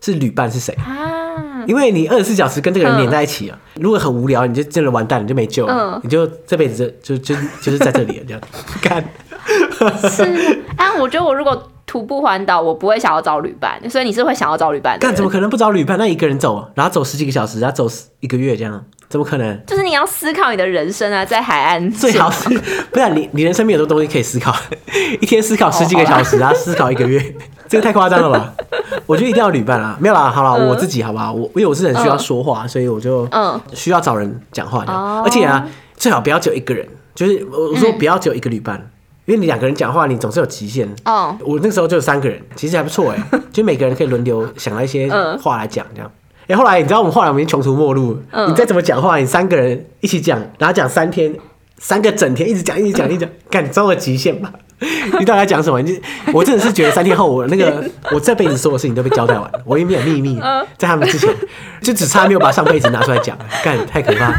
[0.01, 1.65] 是旅伴是谁啊？
[1.67, 8.41] 因为你二十四小时跟这个人黏在一起啊，如果很无聊，你就真的完蛋，你就没救了，你就这辈子就就就是在这里了这样。
[8.81, 9.03] 干
[10.09, 10.23] 是
[10.77, 11.71] 啊，我觉得我如果。
[11.87, 14.99] 徒步环岛，我不会想要找旅伴，所以你是会想要找旅伴的。
[15.01, 15.97] 但怎么可能不找旅伴？
[15.97, 17.87] 那一个人走，然后走十几个小时，然后走
[18.19, 19.65] 一个月这样，怎么可能？
[19.65, 22.49] 就是你要思考你的人生啊，在海岸最好是，
[22.91, 24.55] 不然你你人生没有多东西可以思考，
[25.21, 27.35] 一天思考十几个小时，然后思考一个月，
[27.69, 28.53] 这个太夸张了吧？
[29.05, 31.31] 我觉得一定要旅伴啊，没有啦，好了，我自己好不好？
[31.31, 38.89] 我因为我是很需要说话，所以我就嗯需要找人讲话的，而且啊，最好不要只有一个人，就是我说不要只有一个旅伴。
[39.25, 40.87] 因为你两个人讲话，你总是有极限。
[41.03, 45.09] 哦，我那时候就有三个人，其实还不错哎，就每个人可以轮流想到一些
[45.41, 46.09] 话来讲这样。
[46.47, 51.33] 哎，后来你知道我们后来我们穷途末路，你再怎么讲话，你三个人一起讲，然后讲三天，
[51.77, 54.51] 三个整天一直讲，一直讲，一直讲，看你到了极限吧。
[55.19, 55.81] 你到底在讲什么？
[55.81, 55.99] 你
[56.31, 60.39] 我真的是觉得三天后，我那个我这辈子所有事情都被交代完了，我已经没有秘密，
[60.77, 61.33] 在他们之前，
[61.81, 64.31] 就只差没有把上辈子拿出来讲，干太可怕。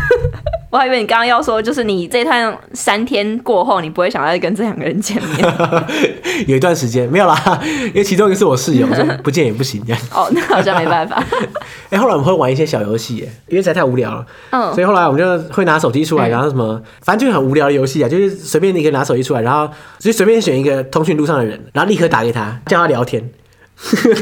[0.70, 5.54] 我还以为你刚刚要说，就是你这趟三天过后，你不会想再跟这两个人见面。
[6.46, 10.02] 有一段时间没有啦，因为其中一个是我室友，说 不见也不行这样。
[10.12, 11.16] 哦，那好像没办法。
[11.90, 13.16] 哎、欸，后来我们会玩一些小游戏，
[13.48, 14.26] 因为实在太无聊了。
[14.50, 14.74] 嗯。
[14.74, 23.30] 所以后来我们就会拿手机出来，然后什么，嗯、反正就是很无聊的游戏啊，就是随便你可以拿手机出来，然后就随便选一个通讯录上的人，然后立刻打给他，叫他聊天。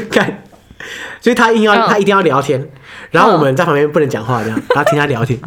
[0.09, 0.43] 看。
[1.19, 2.69] 所以他硬要，他一定要聊天，
[3.11, 5.39] 然后我们在旁边不能讲话，这样，然后听他聊天，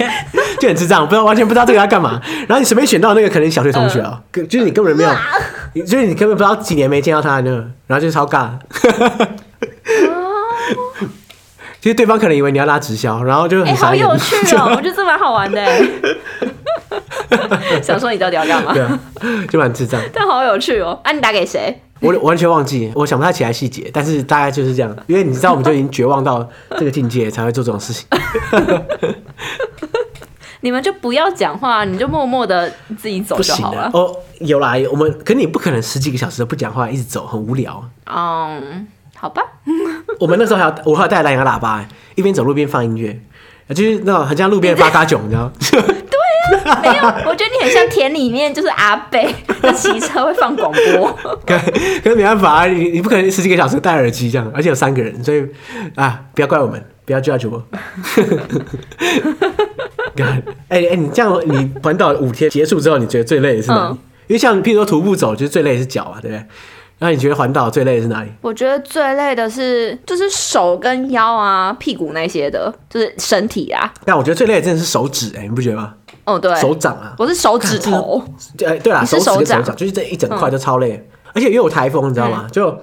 [0.60, 2.20] 就很智障，不知道完全不知道这个要干嘛。
[2.46, 5.10] 然后你随便选到那个可能小学同学哦，就是你根本没有，
[5.84, 8.50] 就是你根本不知道几年没见到他那个，然后就超尬。
[11.80, 15.64] 其实对方可能以为你要拉直销，然后就很好有趣哦， 我觉得这蛮好玩的。
[17.80, 18.72] 想说你到底要干嘛？
[18.74, 18.98] 对啊，
[19.48, 20.98] 就蛮智障，但好有趣哦。
[21.04, 21.80] 啊，你打给谁？
[22.00, 24.96] 我完全忘记，我想不太起来细节，但是大概就是这样。
[25.06, 26.46] 因为你知道，我们就已经绝望到
[26.78, 28.06] 这个境界，才会做这种事情。
[30.60, 33.90] 你们就不要讲话，你就默默的自己走就好了。
[33.92, 37.82] 哦，有啦，我们可你不可能十几个小时都不讲话，一直走，很无聊。
[38.06, 39.42] 嗯，好吧。
[40.18, 43.20] 我们那时候还要，我还要带蓝牙喇叭，一边走路边放音乐，
[43.74, 45.52] 就是那种很像路边发卡囧，你知道。
[46.82, 49.20] 没有，我觉得你很像田里面，就是阿伯
[49.60, 51.12] 他骑车会放广播。
[51.46, 51.58] 可
[52.02, 55.44] 可是没办法啊，你你不可能十几个小时戴耳机这样，而且有三个人，所以
[55.96, 57.62] 啊，不要怪我们，不要 judge 我。
[60.18, 63.94] 哎哎、欸欸，你这样你环岛五天结束之后，你觉得最累的是哪里？
[63.94, 66.42] 嗯、因为像譬如说徒步走，就是最累的是脚啊，对不对？
[66.98, 68.30] 那你觉得环岛最累的是哪里？
[68.40, 73.92] 我觉得最累的是就是手跟腰啊、屁股那些的，就是身体啊。
[74.06, 75.92] 但我觉得最累的真的是手指、欸，哎，你不觉得吗？
[76.26, 78.22] 哦，对，手掌啊，我是手指头。
[78.58, 82.42] 对对啦，手指跟手掌，就是这一整块都超累，嗯、而且又有台风，你知道吗？
[82.44, 82.78] 嗯、就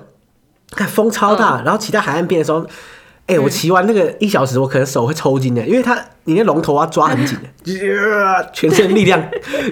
[0.72, 2.62] 看风超大，嗯、然后骑到海岸边的时候，
[3.28, 7.50] 哎、欸，我骑完那个一小时，我可能手会抽筋的，因为它你那龙头啊抓很紧的，
[8.54, 9.22] 全身力量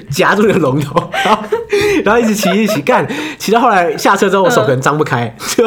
[0.09, 1.43] 夹住那个龙头， 然后
[2.03, 3.07] 然后一直骑一直骑，干
[3.39, 5.65] 骑到后来下车之后，我手可能张不开，就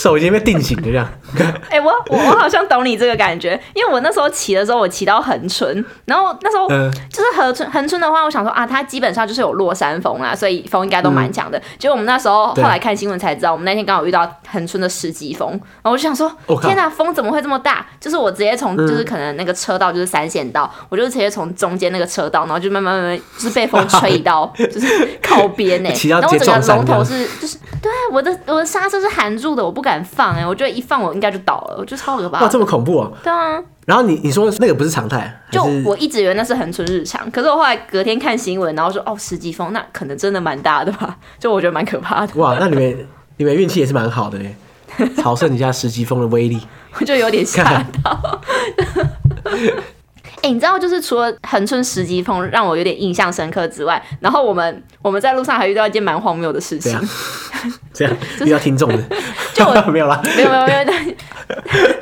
[0.00, 1.06] 手已经被定型了这样。
[1.68, 11.60] 哎、欸，我我我好像懂你这个感觉，因为我那时候骑的时候，我骑到横村，然后那时候就是横村横村的话，我想说啊，它基本上就是有落山风啊，所以风应该都蛮强的。
[11.78, 16.30] 结果、嗯、我们那时候后来看新闻才知道，我们那天刚好遇到横村的十级风，然后我就想说，
[16.62, 17.86] 天哪，风怎么会这么大？
[18.00, 31.10] 就是我直接从就是可能那个车道就是三线道，嗯、我就直接从中间那个车道，然后就慢慢慢慢就是被风吹移到 就是靠边呢、欸， 然后我整个龙头是就是对我的我的刹车是含住的，我不敢放哎、欸，我觉得一放我。
[31.12, 32.40] 应该就倒了，我觉得超可怕。
[32.40, 33.10] 哇，这么恐怖啊！
[33.22, 33.60] 对啊。
[33.84, 41.16] 然后你你说那个不是常态，就我一直以为那是恒春日常，可是我后来隔天看新闻，然后说哦，十级风，那可能真的蛮大的吧？
[41.38, 42.32] 就我觉得蛮可怕的。
[42.36, 43.06] 哇，那你们
[43.38, 44.54] 你们运气也是蛮好的嘞，
[45.18, 46.60] 朝圣一下十级风的威力，
[46.98, 48.40] 我 就有点吓到。
[50.42, 56.98] 哎、欸，你知道，就是除了恒春十级风让我有点印象深刻之外，然后我们我们在路上还遇到一件蛮荒谬的事情。
[57.92, 59.02] 这样，遇到听众的，
[59.52, 60.84] 就我 没有啦，没有没有没有，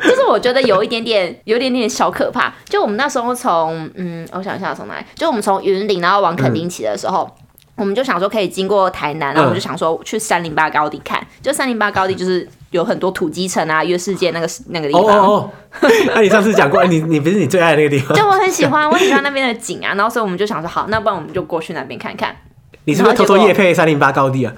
[0.09, 2.53] 就是我觉得有一点点，有一点点小可怕。
[2.69, 7.47] 就我们那时候从，嗯，我想一下从哪里，就我们从云林然后往垦丁骑的时候，嗯、
[7.79, 12.47] 我们就想说可以经过台南，然后我们就想说去三零八高地看，就三零八高地就是。
[12.71, 15.03] 有很多土鸡城啊，月世界那个那个地方。
[15.03, 18.15] 哦哦哦， 那你上次讲过，你你不是你最爱的那个地方？
[18.15, 22.37] 就我很喜欢，我很喜欢那边的景啊，然后所以我们就想说，好，那不然我们就过去那边看看。
[22.85, 24.53] 你是不是偷偷夜配三零八高地啊？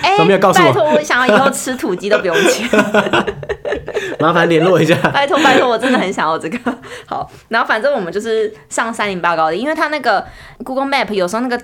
[0.00, 0.66] 哎，没有告诉我。
[0.68, 2.68] 拜托，我想要以后吃土鸡都不用钱。
[4.20, 4.94] 麻烦联络一下。
[5.12, 6.58] 拜托拜托，我真的很想要这个。
[7.06, 10.24] 好，然后反正我们就是上三零八高地，因为它那个
[10.62, 11.58] Google Map 有时候那个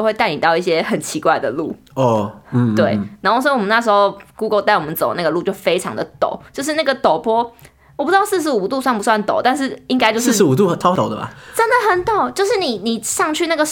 [0.00, 0.10] 岛。
[0.10, 7.52] 会带你到一些很奇怪的路哦，嗯，对，然后所以我们那时候 Google 带我们走那个路就非常的陡，就是那个陡坡，
[7.96, 11.30] 我不知道四十五度算不算陡，但是应该就是四十五度超陡的吧？
[11.54, 13.62] 真的很陡，就是你你上去那个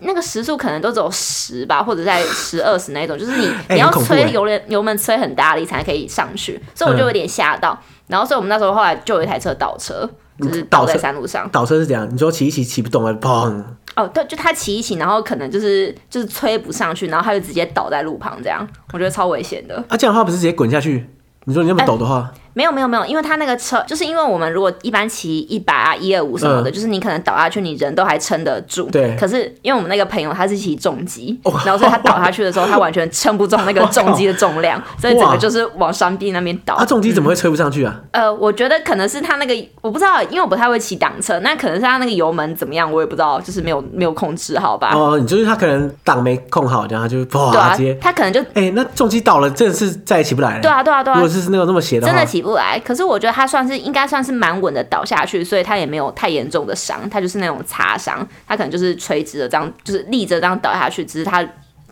[0.00, 12.08] 那个时速可能都只有十吧，或者在十二十那种，就是你 你要吹油门油门吹很大力才可以上去，所以我就有点吓到，嗯、然后所以我们那时候后来就有一台车倒车，就是倒在山路上，倒车是怎样？
[12.12, 13.62] 你说骑一骑骑不动了，砰！
[13.96, 19.76] 哦，对，就他骑一骑，然后可能就是就是吹不上去，然后他就直接倒在路旁，这样我觉得超危险的。
[19.88, 21.06] 啊，这样的话不是直接滚下去？
[21.44, 28.88] 你说你那么陡的话，没有没有没有，因为他那个车，就是因为我们如果一般骑一百啊、一二五什么的，嗯、就是你可能倒下去，你人都还撑得住。
[28.90, 29.16] 对。
[29.16, 36.76] 可是因为我们那个朋友他是骑重机，哦、然后所以他倒下去的时候，他完全撑不住那个重机的重量，哦、 所以整个就是往山壁那边倒。
[36.76, 38.00] 他重机怎么会吹不上去啊？
[38.12, 44.92] 呃，我觉得可能是他那个，我不知道，因为我不太会骑挡车，那可能是他那个油门怎么样，我也不知道，就是没有没有控制好吧？
[44.94, 50.62] 哦，你就是他可能挡没控好，然后就哇，对啊，直接他可能就哎、欸，那重机倒了，真的是再也起不来了。
[50.62, 51.16] 对啊，对啊，对啊。
[51.16, 52.78] 如果是那种那么斜的话，真的起不来。
[52.84, 61.40] 可是我觉得他算是应该算是蛮稳的倒下去，所以他也没有太严重的伤，他就是那种擦伤，他可能就是垂直的这样，就是立着这样倒下去，只是他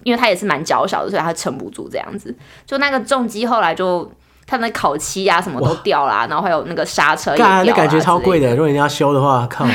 [0.03, 2.33] 因为他也是蛮娇小的，所以他撑不住这样子。
[2.67, 4.09] 就那个重机后来就
[4.47, 8.51] 他那烤漆啊什么都掉了，然后还有那个刹车也掉了，那感觉超贵的。
[8.51, 9.67] 如果你要修的话，靠。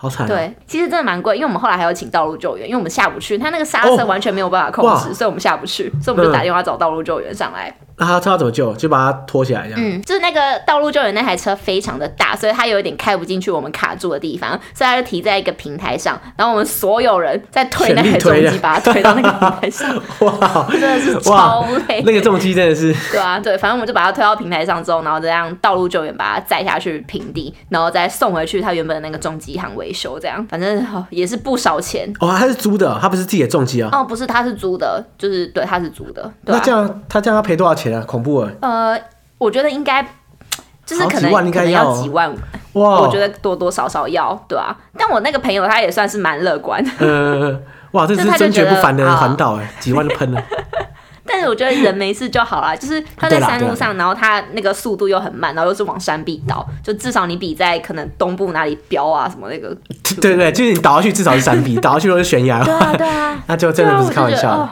[0.00, 0.28] 好惨、啊！
[0.28, 7.76] 对，其实真的蛮贵，因为我们后来还要请道路救援，因为我们下不去，他那个刹车完全没有办法控制，哦、所以我们下不去，所以我们就打电话找道路救援上来。
[7.98, 8.72] 那他他要怎么救？
[8.74, 9.80] 就把他拖起来这样。
[9.80, 20.02] 嗯，就是那个道路救援那台车非常的大，所以他有一点开不进去我们卡住的地方，所以他就停在一个平台上，然后我们所有人在推那台重机，把它推到那个平台上。
[20.20, 22.02] 哇，真的是 超累。
[22.02, 22.94] 那个重机真的是。
[23.10, 32.08] 对啊，对，反正我们就把它推到平台上之后，然后这样道路救援把它载下去平地，然后再送回去他原本的那个重机行维修，这样反正也是不少钱。
[32.20, 33.88] 哦，他是租的，他不是自己的重机啊。
[33.92, 36.30] 哦，不是，他是租的，就是对，他是租的。
[36.42, 38.04] 那这样他这样要赔多少钱啊？
[38.06, 38.50] 恐怖啊！
[38.60, 39.00] 呃，
[39.38, 40.02] 我觉得应该
[40.86, 42.34] 就是可能几万应该要，可能要几万
[42.74, 44.76] 哇，我觉得多多少少要对啊。
[44.96, 47.60] 但我那个朋友他也算是蛮乐观，呃，
[47.92, 50.42] 哇，这 是真绝不凡的环岛哎，几万就喷了。
[51.30, 59.68] 但是我觉得人没事就好啦，就是他在山路上，然后他那个速度又很慢，然后又是往山壁倒，就至少你比在可能东部哪里飙啊什么那个，
[60.22, 64.66] 对对对，就是你倒下去至少是山壁，倒下去都是悬崖，对啊对啊，那就真的不是开玩笑。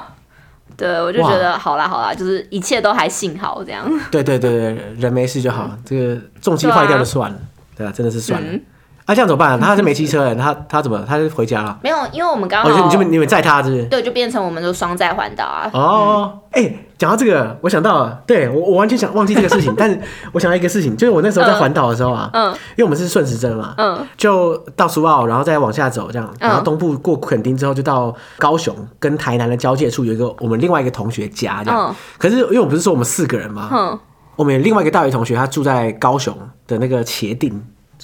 [0.76, 3.88] 对，我就觉得好啦好啦，就是一切都还幸好这样。
[4.10, 7.38] 对对对对，人没事就好，这个重机坏掉就算了，
[7.76, 8.58] 对啊，真的是算了。
[9.06, 9.58] 啊，这样怎么办？
[9.60, 11.00] 他是没汽车，他他怎么？
[11.06, 11.78] 他是回家了？
[11.80, 13.84] 没有，因为我们刚好，你就你们载他，是不是？
[13.84, 15.70] 对，就变成我们就双载环岛啊。
[15.72, 19.96] 哦，哎，讲到这个，我想到了，对我我完全想忘记这个事情， 但是
[20.32, 31.94] 我想到一个事情，就是我那时候在环岛的时候啊，嗯，因为我们是顺时针嘛，嗯，就到苏澳，然后再往下走，这样，然后东部过垦丁之后，就到高雄跟台南的交界处，有一个我们另外一个同学家，这样。
[32.18, 33.96] 可是因为我不是说我们四个人嘛，嗯，
[34.34, 37.52] 我们有另外一个大学同学，他住在高雄的那个茄萣。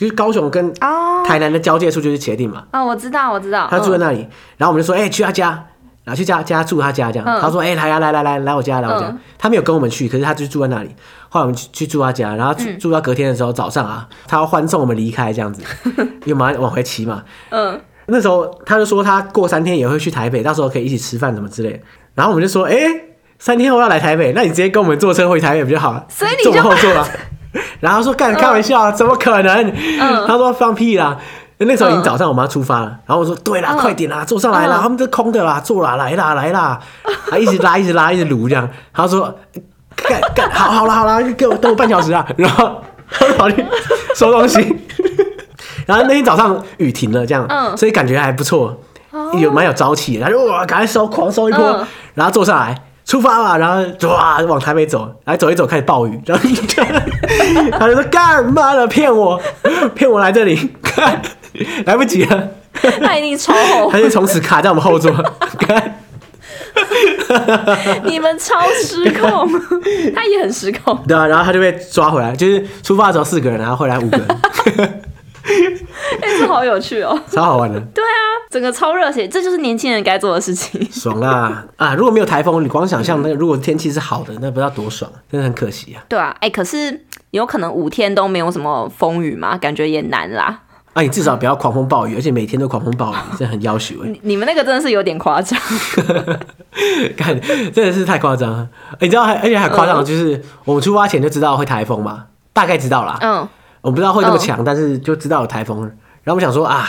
[0.02, 0.74] 就是高雄跟
[1.24, 2.64] 台南的交界处就是茄定嘛。
[2.72, 3.68] 哦，我知道，我知道。
[3.70, 5.50] 他住在那里，然后我们就说，哎，去他家，
[6.02, 7.40] 然后去家家住他家这样。
[7.40, 9.16] 他说，哎，来呀，来来来来我家来我家。
[9.38, 10.90] 他没有跟我们去，可是他就住在那里。
[11.28, 15.62] 后来我们去去住他家，然后住住到隔天的时候早上啊，他要欢送我们离开这样子，
[16.26, 17.22] 因为马上往回骑嘛。
[17.50, 17.80] 嗯。
[18.06, 21.80] 那时候他就说他过三天也会去台北，到时候可以一起吃饭什么之类。
[22.16, 22.76] 然后我们就说，哎，
[23.38, 26.04] 三天后要来台北，那你直接跟我们坐车回台北不就好了？
[26.08, 27.06] 所以你就坐后座了。
[27.80, 29.72] 然后说干开玩笑，怎么可能？
[30.26, 31.16] 他说放屁啦！
[31.58, 32.86] 那时候已经早上，我们要出发了。
[33.06, 36.80] 然后我说对啦，快点啦，坐上来啦，他们都空的啦，坐啦，来啦，来啦，
[37.30, 38.68] 还一直拉，一直拉，一直撸这样。
[38.92, 39.32] 他说
[39.94, 42.26] 干干，好好了好了，给我等我半小时啊。
[42.36, 43.64] 然后他跑去
[44.16, 44.58] 收东西。
[45.86, 48.76] 然后那天早上雨停了，这样，所以感觉还不错，
[49.38, 50.24] 有蛮有朝气的。
[50.24, 52.74] 他说哇，赶快收，狂收一波，然后坐上来。
[53.12, 56.42] 出发了，然后哇往台北走，来走一走开始暴雨， 然后
[57.78, 59.38] 他就说干嘛呢骗我，
[59.94, 61.20] 骗我来这里，看
[61.84, 62.48] 来不及了，
[63.04, 65.12] 他一定超后悔，他就从此卡在我们后座，
[65.58, 66.00] 看
[68.04, 69.46] 你们超失控，
[70.16, 75.02] 他也很失控，对啊，然后他就被抓回来，就是出发的时候四个人，然后回来五个人。
[76.22, 77.80] 哎、欸，这好有趣哦， 超好玩的。
[77.92, 78.16] 对啊，
[78.50, 80.80] 整个超热血，这就是年轻人该做的事情。
[80.90, 81.94] 爽啦啊！
[81.94, 86.02] 如果没有台风，你光想象那个，如果天气是好的，那不知道多爽，真的很可惜啊。
[86.08, 89.58] 对啊，哎、欸，可是有可能五天都没有什么风雨吗？
[89.58, 90.60] 感觉也难啦。
[90.92, 94.04] 啊，你至少不要狂风暴雨，而且每天都狂风暴雨，这很要求。
[94.04, 95.58] 你你们那个真的是有点夸张，
[97.16, 97.40] 看
[97.72, 98.68] 真的是太夸张了。
[99.00, 103.18] 你知道还而且还夸张，就是我们出发前就知道会台风嘛，大概知道啦。
[103.22, 103.48] 嗯。
[103.82, 105.80] 我不知道会那么强，但是就知道有台风。
[106.22, 106.88] 然后我们想说啊，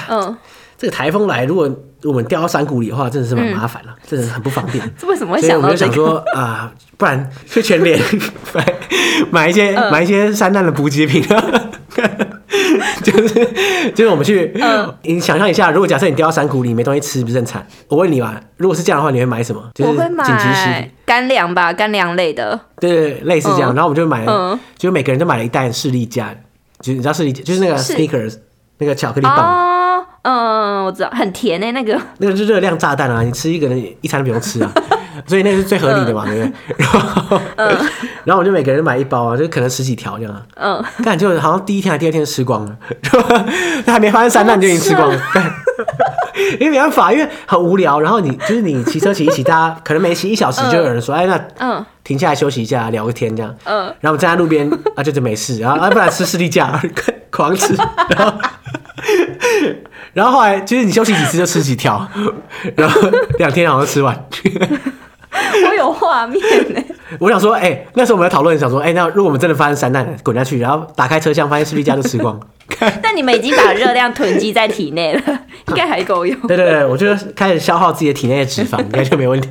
[0.78, 1.70] 这个台风来，如果
[2.04, 4.84] 我们掉到山谷里的话，真的是蛮麻烦了，真的是很不方便。
[4.98, 5.94] 这 为什么会想到这个？
[5.94, 8.00] 所以我们就想说啊，不然去全联
[8.54, 8.76] 买
[9.32, 11.24] 买一些买一些山难的补给品，
[13.04, 14.54] 就是就是我们去，
[15.04, 17.66] 你想象一下，如果假设你掉到山谷里没东西吃，不是很惨？
[17.88, 19.64] 我问你嘛，如果是这样的话，你会买什么？
[19.74, 22.60] 就是紧急食干粮吧，干粮类的。
[22.80, 23.74] 对对，类似这样。
[23.74, 26.36] 然后我们就买了，就每个人都买了一袋士力架。
[26.84, 28.36] 就你知道是一就是那个 sneakers
[28.80, 33.22] 那个巧克力棒哦，嗯，我知道，很甜诶，那个那个是热量炸弹啊！
[33.22, 34.72] 你吃一个人一餐都不用吃啊！
[35.26, 36.52] 所以那是最合理的嘛，对不对？
[36.78, 37.40] 然后，
[38.26, 40.46] 然后我就每个人买一包啊，就可能十几条这样。
[40.56, 42.76] 嗯，但就好像第一天还第二天吃光了，
[43.86, 45.18] 那还没发现三蛋就已经吃光了。
[46.60, 48.00] 因为没办法，因为很无聊。
[48.00, 55.60] 然后你就是你骑车骑一骑，大家 可能每骑一小时，就有人说：“哎，那嗯，停下来休息一下，聊个天这样。”嗯，然后站在路边啊，就就没事。
[55.60, 56.82] 然后啊，不然吃士力架，
[57.30, 57.76] 狂吃。
[58.10, 58.34] 然后，
[60.14, 62.08] 然后后来就是你休息几次就吃几条，
[62.76, 63.02] 然后
[63.38, 64.26] 两天好像吃完。
[65.70, 66.42] 我有画面
[66.74, 66.82] 呢。
[67.20, 72.40] 我想说，哎，那时候我们在讨论，想说，哎，那如果我们真的发生山难，滚下去，然后打开车厢，发现士力架都吃光。
[73.02, 75.22] 但你们已经把热量囤积在体内了，
[75.68, 76.40] 应该还够用。
[76.48, 79.50] 对对对，我就开始消耗自己的体内的脂肪，应该就没问题。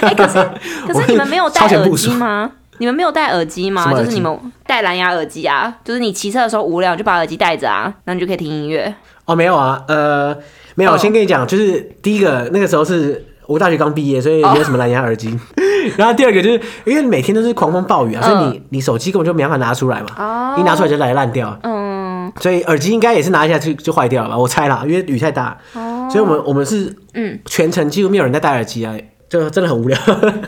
[0.00, 0.48] 哎，可是
[0.86, 2.50] 可是你们没有戴耳机吗？
[2.78, 3.92] 你们没有戴耳机吗？
[3.92, 8.92] 就是你们戴蓝牙耳机啊，就是你骑车的时候无聊就把耳机戴着啊，然后你就可以听音乐。
[9.26, 10.34] 哦，没有啊，呃，
[10.76, 10.92] 没有。
[10.92, 15.36] 我先跟你讲，就是第一个那个时候是我大学刚毕业，所以没有什么蓝牙耳机。
[15.98, 21.58] 然后第二个就是因为每天都是狂风暴雨啊，所以你你手机根本就没办法拿出来嘛，一拿出来就来烂掉。
[21.64, 22.32] 嗯。
[22.40, 24.38] 所以耳机应该也是拿一下就就坏掉了吧？
[24.38, 25.58] 我猜啦，因为雨太大。
[25.74, 26.08] 哦。
[26.08, 28.94] 所以我们我们是嗯，全程几乎没有人在戴耳机啊，
[29.28, 29.98] 就真的很无聊。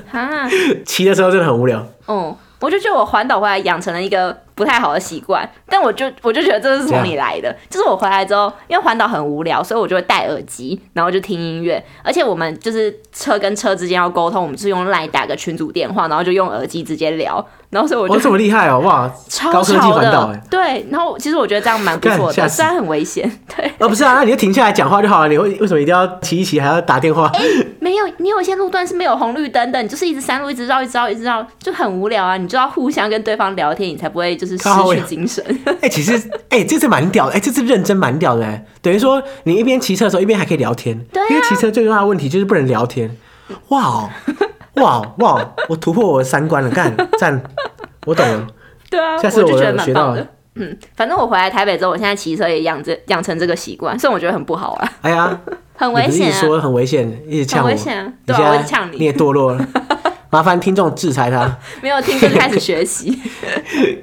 [0.08, 0.48] 哈。
[0.86, 1.84] 骑的时候真的很无聊。
[2.06, 2.36] 哦。
[2.60, 11.82] 我就觉得我环岛回来养成了一个不太好的习惯，但我就我就觉得这是从你来的，就是我回来之后，因为环岛很无聊，所以我就会戴耳机，然后就听音乐。
[12.02, 17.46] 而且我们就是车跟车之间要沟通，我们是用 LINE 打个群组电话，然后就用耳机直接聊。
[17.72, 20.30] 然后所以我就这么厉害哦， 哇，超高科技环岛。
[20.50, 23.30] 对，然后其实我觉得这样蛮不错的，虽然很危险。
[23.56, 27.32] 对，哦不是啊，那你就停下来讲话就好了，你为为什么一定要骑一骑还要打电话？
[27.80, 35.42] 没有，你有一些路段是没有红绿灯的，你就是一直山路一直绕一直绕一直绕，就很无聊啊，你就要互相跟对方聊天，你才不会就是失去精神。
[35.64, 36.12] 哎、欸，其实
[36.50, 40.98] 哎、欸，这次蛮屌的，哎、欸，这次认真蛮屌的，等于说你一边骑车的时候一边还可以聊天。
[41.10, 43.16] 对、啊，因为骑车最重要的问题就是不能聊天。
[43.68, 44.10] 哇哦，
[44.74, 47.42] 哇哇，我突破我的三观了，干赞，
[48.06, 48.46] 我懂了。
[48.90, 50.26] 对啊，下次我就觉得蛮棒的。
[50.54, 54.92] 嗯，反正我回来台北之后，我现在骑车也养这养成这个习惯，虽然我觉得很不好啊。
[55.02, 55.38] 哎呀，
[55.76, 59.66] 很危险、啊，很危险，一直呛我，很危险、啊，对、啊，我一直呛你，你也堕落了。
[60.30, 63.18] 麻烦听众制裁他，没有听众开始学习。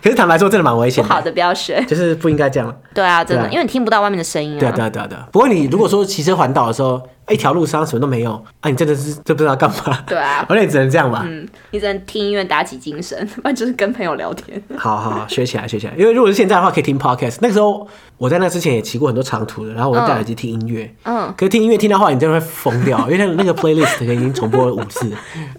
[0.00, 1.12] 可是坦白说，真的蛮危险不。
[1.12, 2.72] 好的，不要学，就是不应该这样。
[2.94, 4.60] 对啊，真的，因为你听不到外面的声音啊。
[4.60, 5.28] 对啊，对啊，对啊，对啊。
[5.32, 9.98] 不过你如果说骑车环岛的时候，一条路上什么都没有，啊，你真的是就不知道干嘛。
[10.06, 11.24] 对啊， 而且只能这样吧。
[11.26, 14.60] 嗯，你只能听音乐打起精神，不然就是跟朋友聊天。
[14.76, 15.94] 好好好，学起来，学起来。
[15.96, 17.38] 因为如果是现在的话，可以听 podcast。
[17.40, 17.86] 那个时候
[18.18, 20.94] 我在那之前也骑过很多长途的，然后我就戴耳机听音乐。
[21.04, 21.32] 嗯。
[21.36, 25.08] 可是听音乐听到话，你真的会疯掉，因为那个 playlist 已经重播了五次。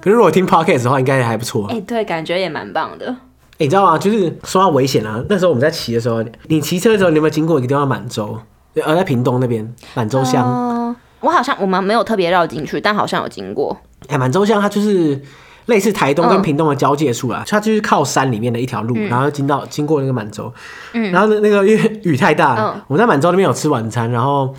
[0.01, 1.67] 可是如果听 podcast 的话，应该还不错。
[1.67, 3.15] 哎，对，感觉也蛮棒的。
[3.57, 3.97] 你知道吗？
[3.97, 8.37] 就是说到危险啊，那时候我们在骑的时候，你骑车的时候，你有没有经过一个地方满洲？
[8.83, 10.43] 呃，在屏东那边满洲乡。
[10.43, 10.82] Uh,
[11.23, 13.75] 我好像我们没有特别绕进去，但好像有经过。
[14.07, 15.19] 哎，满洲乡它就是
[15.65, 20.53] 类似台东跟屏东的交界处啊，uh, 它就是靠山里面的一条路，嗯、然后经到经过那个满洲。
[20.93, 21.11] 嗯。
[21.11, 24.53] 然后那个因为雨太大，uh, 我们在满洲那边有吃晚餐，然后。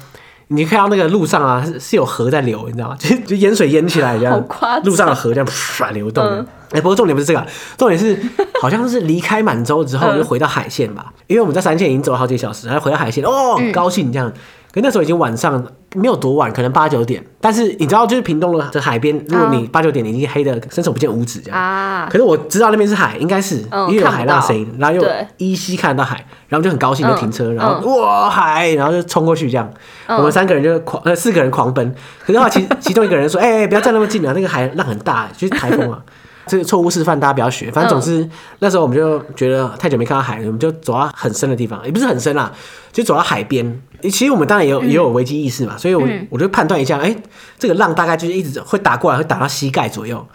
[0.48, 2.96] 你看到那个路上啊，是是有河在流，你知道吗？
[3.00, 4.46] 就就淹水淹起来这样，
[4.84, 6.22] 路上的河这样唰流动。
[6.22, 7.44] 哎、嗯，不过重点不是这个，
[7.78, 8.16] 重点是
[8.60, 14.30] 好像是离开满洲之后就回到海线吧，嗯、因为我们在三线已经走了好几个小时，然后回到海线哦，很高兴这样。
[14.74, 17.24] 可那时候已经晚上没有多晚，可能八九点。
[17.40, 22.08] 但是你知道，就是屏东的海边，如果你八九点你已经黑的伸手不见五指这样啊。
[22.10, 23.58] 可是我知道那边是海，应该是
[23.88, 25.06] 因为有海浪声音，然后又
[25.36, 29.70] 依稀看得到海，然后就很高兴就停车，然后哇海，然后就冲过去这样。
[30.08, 31.94] 我们三个人就狂呃四个人狂奔。
[32.20, 36.02] 可是的话，其 其中一个人说：“哎，不要站那么近啊，那个海浪很大，就是台风啊。”
[36.46, 37.70] 这个错误示范，大家不要学。
[37.70, 38.28] 反正总之，
[38.58, 42.52] 那时候我们就觉得太久没看到海了，我们就走到很深的地方，也不是很深啦，
[42.92, 43.82] 就走到海边。
[44.02, 47.16] 其实我们当然也有也有危机意识嘛，所以我我就判断一下，哎，
[47.58, 50.26] 这个浪大概就是一直会打过来，会打到膝盖左右。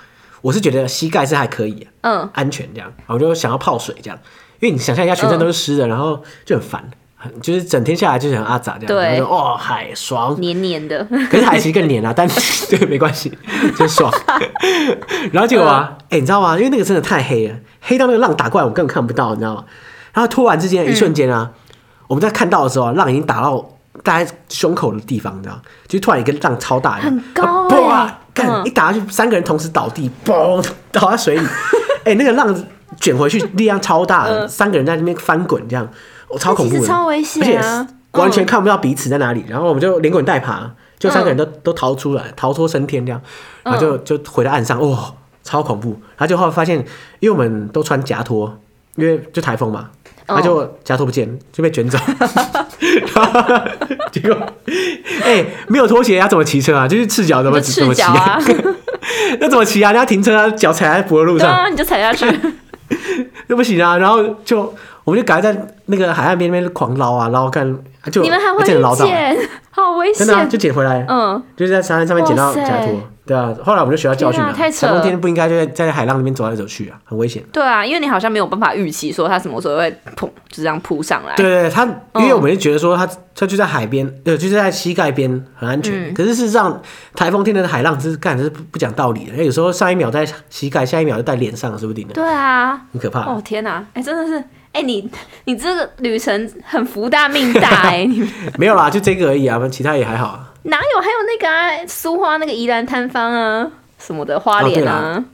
[0.42, 2.92] 我是觉得膝盖是还可以，嗯，安全这样。
[3.08, 4.18] 我就想要泡水这样，
[4.62, 6.90] 因为你想象一下，全身都是湿的，然后就很烦。
[7.42, 12.28] 就是整天下来就是很阿杂这样，对，哦，海爽，黏黏的， 可是海其实更黏啊，但
[12.70, 13.38] 对，没关系，
[13.78, 14.12] 就爽。
[15.32, 16.58] 然后结果啊，哎、欸，你知道吗？
[16.58, 19.66] 因为那个真的太黑了，黑到那个浪打过来，我根本看不到，你知道吗？
[20.14, 21.74] 然后突然之间一瞬间啊，嗯、
[22.08, 23.70] 我们在看到的时候，啊浪已经打到
[24.04, 25.62] 大家胸口的地方，你知道？
[25.88, 31.46] 就突然一个浪超大，很高、欸，哇，干、嗯、一打下去，三个人同时倒地，嘣，倒在水里。
[32.06, 32.56] 哎、欸，那个浪
[33.00, 35.88] 卷回去力量超大，嗯、三个人在那边翻滚这样。
[36.30, 37.88] 我超恐怖的，超危险啊！
[38.12, 43.22] 而且完全看不到彼此在哪里，然后我们就连滚带爬，就三个人都都逃出来，逃脱升天这样，
[43.64, 45.14] 然后就就回到岸上，哇，
[45.44, 45.90] 超恐怖！
[46.18, 46.78] 然后就后来发现，
[47.20, 48.58] 因为我们都穿夹拖，
[48.96, 49.90] 因为就台风嘛，
[50.28, 51.98] 他就夹拖不见，就被卷走。
[54.12, 54.36] 结果，
[55.24, 56.88] 哎、欸，没有拖鞋，要怎么骑车啊？
[56.88, 58.40] 就是赤脚怎么怎么骑啊？
[59.40, 59.92] 那怎么骑啊？
[59.92, 62.26] 人家停车啊，脚踩在柏油路上，啊，你就踩下去，
[63.48, 63.98] 那不行啊。
[63.98, 64.74] 然后就
[65.04, 67.78] 我们就赶在那个海岸边那边狂捞啊，然后看。
[68.10, 68.82] 就你们还会捡，
[69.72, 70.26] 好危险！
[70.26, 73.54] 真的、啊、就捡回来，嗯，就是在沙滩上面捡到假拖，对啊。
[73.62, 77.44] 后来我们就学到教训了，台风天不应该就在在海浪那边走来走去啊，很危险。
[77.52, 81.36] 对啊，因为你好像没有办法预期说它什么时候会砰就这样扑上来。
[81.36, 81.84] 对对对，它
[82.16, 86.10] 因为我们就觉得说它它就在海边，对，就是在膝盖边很安全。
[86.10, 86.82] 嗯、可是事实上，
[87.16, 92.14] 台风天的海浪是干是不讲道理的，因为有时候上一秒在膝盖，下一秒就在脸上，说不定的。
[92.14, 93.26] 对啊，很可怕。
[93.26, 94.42] 哦天哪，哎、欸，真的是。
[94.72, 95.10] 哎、欸，你
[95.46, 100.52] 你这个旅程很福大命大哎、欸，你 没有啦，就这个而已啊，其他也还好啊。
[100.64, 101.02] 哪有？
[101.02, 103.68] 还有那个啊，苏花那个宜兰摊方啊，
[103.98, 105.26] 什么的花莲啊，啊，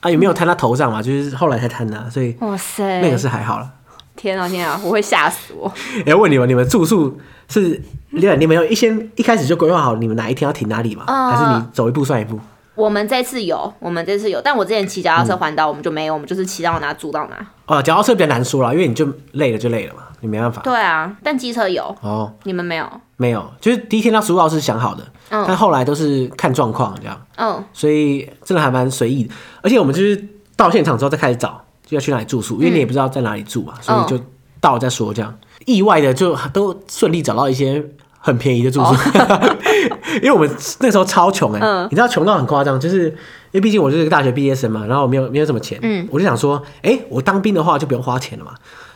[0.00, 1.02] 啊，有没有摊他头上嘛？
[1.02, 3.68] 就是后来才摊的，所以哇塞，那个是还好了。
[4.16, 5.70] 天啊天啊，我会吓死我！
[6.00, 7.80] 哎、欸，问你们，你们住宿是
[8.10, 11.04] 你们你们有一先一开始就规划好你们哪一天要停哪里吗？
[11.06, 12.40] 呃、还是你走一步算一步？
[12.78, 17.44] 我们这次有，我们这次有，但我之前骑脚踏车环岛，我们就没有，我们就是骑到哪住到哪。
[17.66, 20.62] 哦，脚踏车比较难说了，因为你就累了就累了嘛，你没办法。
[20.62, 22.88] 对啊，但机车有哦，你们没有？
[23.16, 29.34] 没有，就是第一天到苏澳是想好的，嗯，但后来都是看状况这样，嗯，所以真的还蛮随意的。
[29.60, 34.24] 而且我们就是到现场之后再开始找，就要去哪里住宿，因为你也不知道在哪里住嘛，所以就
[34.60, 35.36] 到了再说这样。
[35.66, 37.84] 意外的就都顺利找到一些。
[38.20, 39.56] 很便宜的住宿，哦、
[40.22, 40.50] 因为我们
[40.80, 43.14] 那时候超穷哎、欸，嗯、你知道穷到很夸张，就是因
[43.54, 48.52] 为毕竟我就是个大学毕业生嘛，然后我没有没有什么钱，嗯，我就想说，哎、欸，我当兵的话就不用花钱了嘛，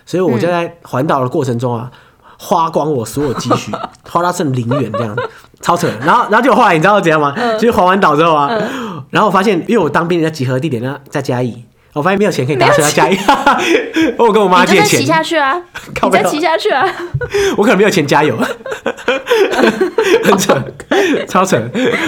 [0.07, 1.91] 所以我就在环岛的过程中啊，
[2.39, 3.73] 花光我所有积蓄，
[4.09, 5.17] 花到剩零元这样，
[5.61, 5.89] 超扯。
[6.05, 7.35] 然后然后就后来你知道怎样吗？
[7.37, 11.65] 嗯、就是环完岛之后啊，嗯、然后我发现，因为我当兵的集合地点呢在嘉义。
[11.95, 13.19] 我发现没有钱可以搭车加油，
[14.17, 15.01] 我跟我妈借钱。
[15.01, 15.63] 骑下去啊！
[16.03, 16.83] 你再骑下去啊！
[17.57, 18.35] 我可能没有钱加油，
[20.25, 20.63] 很扯，
[21.29, 21.63] 超扯。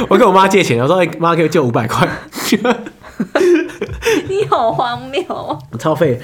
[0.08, 2.08] 我跟我妈借钱，我说：“妈，可以借五百块。”
[4.28, 5.22] 你好荒谬！
[5.78, 6.18] 超废。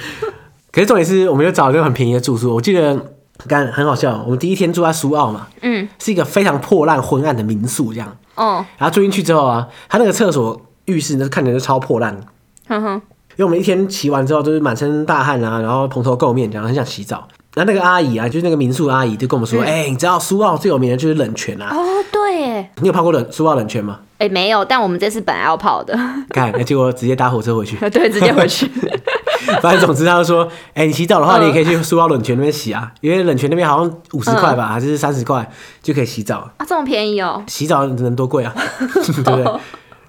[0.72, 2.54] 可是重点是，我们又找了一个很便宜的住宿。
[2.54, 3.12] 我记得
[3.46, 8.16] 刚很好笑，我们第一天住在苏澳嘛，嗯，是一个非常破烂昏暗的民宿，这样。
[8.36, 8.64] 哦。
[8.78, 12.18] 然后住进去之后啊，他那个厕所、浴室那看起来就超破烂。
[12.66, 13.02] 哼哼。
[13.40, 17.26] 因为我们一天骑完之后都是满身大汗啊，然后蓬头垢面，这样很想洗澡。
[17.54, 21.82] 然后那个阿姨啊，就是那个民宿阿姨，就跟我们说：“哎、嗯欸，你知道苏澳最有名的就是冷泉啊？”哦，
[22.12, 24.00] 对，你有泡过冷苏澳冷泉吗？
[24.18, 27.78] 哎、欸，没有，但我们这次本来要泡的，看，结果直接搭火车回去。
[27.88, 28.70] 对，直接回去。
[29.62, 35.50] 反正总之他就说：“哎、欸，你洗澡的话，你也可以去苏澳冷泉那边洗啊，因为冷泉那边好像五十块吧，嗯、还是三十块
[35.82, 37.42] 就可以洗澡啊，这么便宜哦？
[37.46, 38.54] 洗澡能多贵啊？
[38.92, 39.44] 对不对？”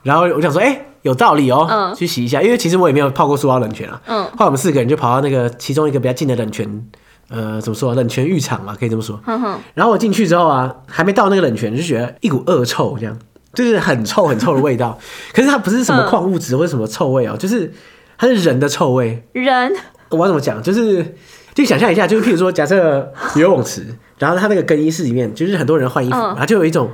[0.03, 4.01] 然后我想说：“哎、欸。”有道理哦，嗯、去洗一下，因为其实我也没有泡过苏澳冷泉啊。
[4.05, 6.85] 嗯，后来我们四个人就跑到那个其中一个比较近的冷泉，
[7.29, 7.95] 呃，怎么说？
[7.95, 9.19] 冷泉浴场嘛，可以这么说。
[9.25, 13.17] 嗯、哼然后我进去之后啊，还没到那个冷泉，就觉得一股恶臭，这样
[13.53, 14.97] 就是很臭很臭的味道。
[15.33, 17.73] 可是它不是什么矿物质或者什么臭味哦，就是
[18.17, 19.23] 它是人的臭味。
[19.33, 19.73] 人？
[20.09, 20.61] 我要怎么讲？
[20.61, 21.15] 就是
[21.53, 23.87] 就想象一下，就是譬如说，假设游泳池，
[24.19, 26.89] 然后它那个更衣室里面就是很多人换衣服，嗯、然后就有一种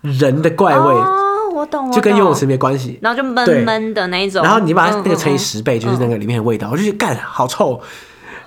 [0.00, 0.94] 人的怪味。
[0.94, 1.20] 哦
[1.64, 7.80] 我懂，就跟游泳池没关系，然后就闷闷的那一种，然后你把它那个乘以十倍，就是那个里面的味道，我就觉得干好臭，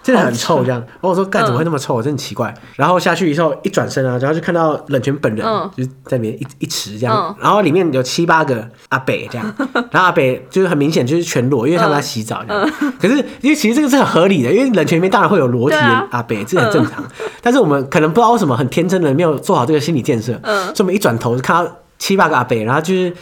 [0.03, 0.79] 真的很臭这样。
[0.79, 2.53] 然后我说干怎么会那么臭，真的奇怪。
[2.75, 5.45] 然后下去以后一转身啊，然后就看到冷泉本人，
[5.75, 9.53] 就是在里面一一池这样，然后里面有七八个阿北这样，
[9.91, 12.69] 然后阿北就是很明显就是全裸，因为他们在洗澡这样。
[13.01, 17.03] 可是因为其实这个是很合理的，因为冷泉里面当然会有裸体的阿北，这很正常。
[17.41, 21.71] 但是我们可能不知道为什么很天真的没有做好这个心理建设，所以我们一转头就看到。
[21.97, 23.13] 七八个阿伯，然后就是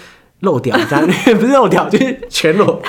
[0.41, 1.07] 漏掉，这样
[1.39, 2.82] 不是漏掉，就是全裸，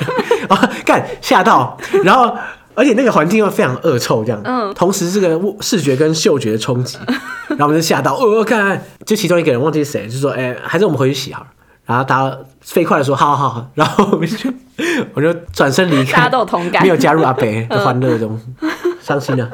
[0.48, 2.36] 然 后干吓到，然后
[2.74, 6.98] 而且那个环境又非常恶臭，这样，嗯，同时这个视觉跟嗅觉的冲击，
[7.48, 11.46] 然后我们就吓到，哦，看，就其中一个人忘记是谁，就说，哎、欸，还是我们回去洗好了，
[11.86, 14.52] 然后大家飞快的说，好好好，然后我们就
[15.14, 18.38] 我就转身离开，大家都有同感，没有加入阿北的欢乐中，
[19.00, 19.48] 伤心了。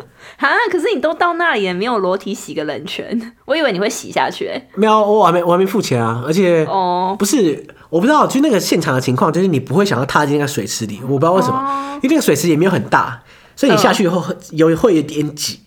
[0.48, 0.56] 啊！
[0.70, 4.68] 可是你都到那里也没有裸体洗个冷泉， 我以为你会洗下去、欸。
[4.74, 6.22] 没有，我还没我还没付钱啊！
[6.26, 13.22] 而且哦，不是，我不知道，就那个现场的情况，就是你不会想要踏进那个水池里，我不知道为什么，哦、因为那个水池也没有很大，
[13.56, 15.60] 所以你下去以后有会有点挤，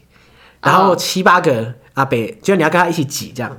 [0.61, 3.55] 然后七八个阿北，就你要跟他一起挤这样。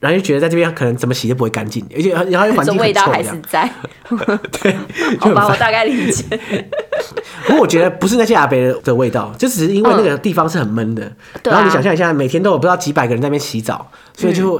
[0.00, 3.68] 然后就觉得在这边可能怎么洗都不会干净，而且然后环境味道还是在。
[4.62, 4.76] 对，
[5.18, 6.24] 好吧，我大概理解。
[7.46, 11.10] 不过我觉得不是那些阿北的味道，就只是因为那个地方是很闷的。
[11.44, 14.58] 然后你想象一下，每天都有不知道几百个人在那边洗澡，所以就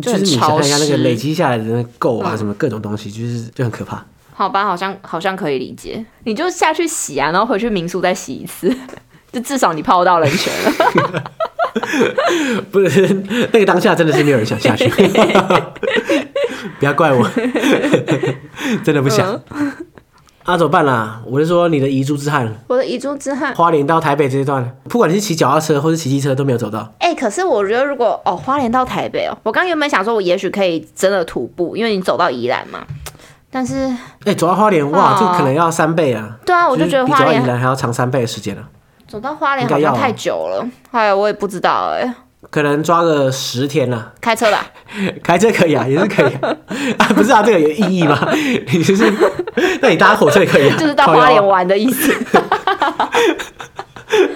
[0.00, 4.04] 就是你想象一下那个累积下来的那垢啊，什么各种东西，就是就很可怕。
[4.32, 6.04] 好吧，好像好像可以理解。
[6.24, 8.74] 你就下去洗啊，然后回去民宿再洗一次。
[9.32, 11.32] 就至少你泡到冷泉了。
[12.70, 13.06] 不是
[13.52, 14.88] 那个当下真的是没有人想下去，
[16.78, 17.28] 不要怪我，
[18.84, 19.40] 真的不想。
[20.44, 21.20] 啊，怎么办啦？
[21.26, 26.88] 我是说你的遗珠之憾，我的遗珠之憾，花莲到台北这一段，不管你是骑脚踏车或是骑机车都没有走到。
[27.00, 32.86] 哎、欸，可是我觉得如果哦，花莲到台北哦，我刚原本想说我也许可以真的徒步，因为你走到宜兰嘛。
[33.50, 33.96] 但是，哎、
[34.26, 36.36] 欸，走到花莲哇，哦、这可能要三倍啊。
[36.46, 38.62] 对啊，我就觉得花莲比走到宜兰还要长三倍的时间了。
[39.08, 42.14] 走到花莲好像太久了，哎、啊，我也不知道哎、欸。
[42.50, 44.12] 可能抓个十天了。
[44.20, 44.66] 开车吧，
[45.22, 46.56] 开车可以啊，也是可以啊。
[46.98, 48.28] 啊不是啊，这个有意义吗？
[48.32, 49.12] 你 就是，
[49.80, 50.76] 那你搭火车也可以啊。
[50.78, 52.12] 就是到花莲玩的意思。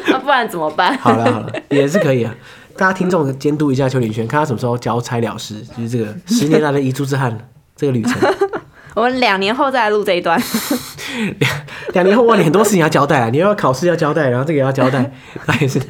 [0.06, 0.96] 那、啊、不然怎么办？
[0.98, 2.34] 好了好了，也是可以啊。
[2.76, 7.36] 大家听众监督一下邱林轩，看他什么时候交差了事，就是这个十年来的遗珠之憾，
[7.76, 8.14] 这个旅程。
[9.00, 10.38] 我们两年后再来录这一段。
[11.38, 11.50] 两
[11.94, 15.10] 两年后哇，你很多事情要交代啊，你要考试要交代，然后这个也要交代，
[15.46, 15.80] 那也是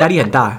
[0.00, 0.58] 压力很大。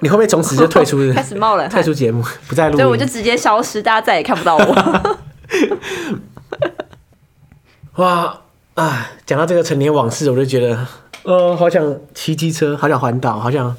[0.00, 1.12] 你会不会从此就退出？
[1.12, 2.78] 开始冒了，退出节目，不再录。
[2.78, 5.16] 对，我就直接消失，大家再也看不到我。
[8.02, 8.40] 哇
[8.74, 9.10] 啊！
[9.26, 10.86] 讲到这个陈年往事，我就觉得，
[11.24, 13.76] 呃，好想骑机车，好想环岛，好想……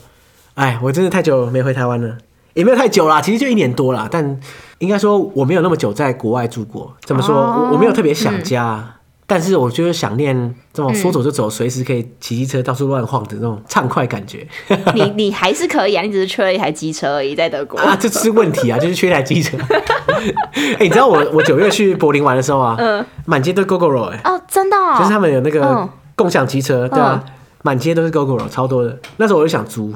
[0.54, 2.18] 哎，我真的太久没回台湾了，
[2.56, 4.10] 也没有太久啦，其实就一年多啦。
[4.10, 4.40] 但
[4.80, 6.92] 应该说我没有那么久在国外住过。
[7.06, 7.36] 怎么说？
[7.36, 8.84] 我我没有特别想家。
[8.90, 8.92] 嗯
[9.28, 14.48] 但是我就是想念这种说走就走，随、嗯、时可以骑机车到处乱晃的那种畅快感觉。
[14.94, 19.58] 你你还是可以啊，你只是缺了一台机车而已，在德国啊， 这是问题啊，就是缺一台机车。
[20.54, 27.24] 哎、欸，你知道我我九月去柏林玩的时候啊，嗯，满街都 Gogoro 哎，哦，真的、哦，就是他们有那个共享机车，嗯、对啊，
[27.64, 28.96] 满街都是 Gogoro，超多的。
[29.18, 29.92] 那时候我就想租，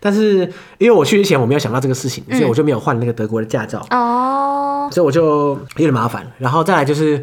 [0.00, 0.40] 但是
[0.78, 6.26] 因为我去之前我没有想到这个事情，所以我就没有换那个德国的驾照哦，所以我就有点麻烦。
[6.38, 7.22] 然后再来就是。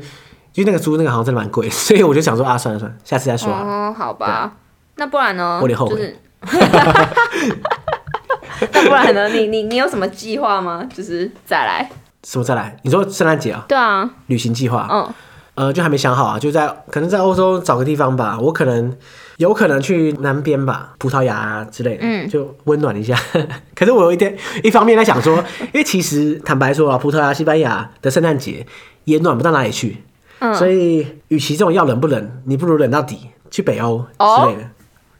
[0.55, 3.51] 因为那个租那个好像真的蛮贵， 所以我就想说啊，算了算了，下次再说。
[3.51, 4.53] 哦，好吧，
[4.97, 5.55] 那不然呢？
[5.55, 5.95] 我有点后悔。
[5.95, 6.15] 就是、
[8.71, 9.27] 那不然呢？
[9.29, 10.87] 你你你有什么计划吗？
[10.93, 11.89] 就是再来。
[12.21, 12.77] 什么再来？
[12.83, 13.65] 你说圣诞节啊？
[13.67, 14.07] 对啊。
[14.27, 14.87] 旅行计划。
[14.91, 15.09] 嗯。
[15.55, 18.37] 呃，就还没想好啊，就在可能在欧洲找个地方吧。
[18.39, 18.95] 我可能
[19.37, 23.17] 有可能去南边吧，葡萄牙啊之类的，嗯，就温暖一下。
[23.75, 25.37] 可是我有一点，一方面在想说，
[25.73, 28.65] 因为其实坦白说啊，葡萄牙、西班牙的圣诞节
[29.05, 29.97] 也暖不到哪里去。
[30.39, 33.17] 嗯所以，与其这种要冷不冷，你不如冷到底，
[33.49, 34.69] 去北欧之类的。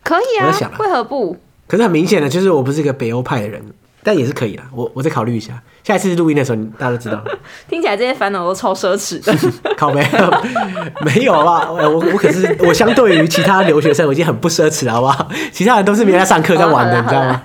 [0.03, 1.38] 可以啊，为何不？
[1.66, 3.64] 可是很明显的，就是我不是一个北欧派的人，
[4.03, 4.63] 但也是可以啦。
[4.73, 7.23] 我我再考虑一下，下一次录音的时候，大家都知道。
[7.69, 9.33] 听起来这些烦恼都超奢侈的。
[9.77, 10.05] 靠北，
[11.05, 15.27] 没有啊，我我可是我相对于其他留学生，我已经很不奢侈了，好不好？
[15.51, 17.43] 其他人都是没在上课在玩的，你知道吗？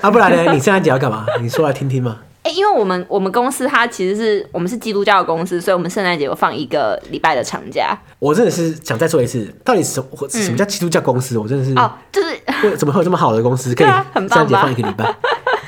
[0.00, 0.52] 啊，不然呢？
[0.52, 1.26] 你圣诞节要干嘛？
[1.40, 2.18] 你说来听听嘛。
[2.44, 7.96] 哎、欸，因为我们我们公司它其实是我们是基督教的公司，所以我们圣诞节有放一个礼拜的长假。
[8.18, 11.36] 我真的是想再说一次，到底什么什么叫基督教公司？
[11.36, 15.14] 嗯、我真的是哦，就是怎么会有这么好的公司可以圣诞节放一个礼拜？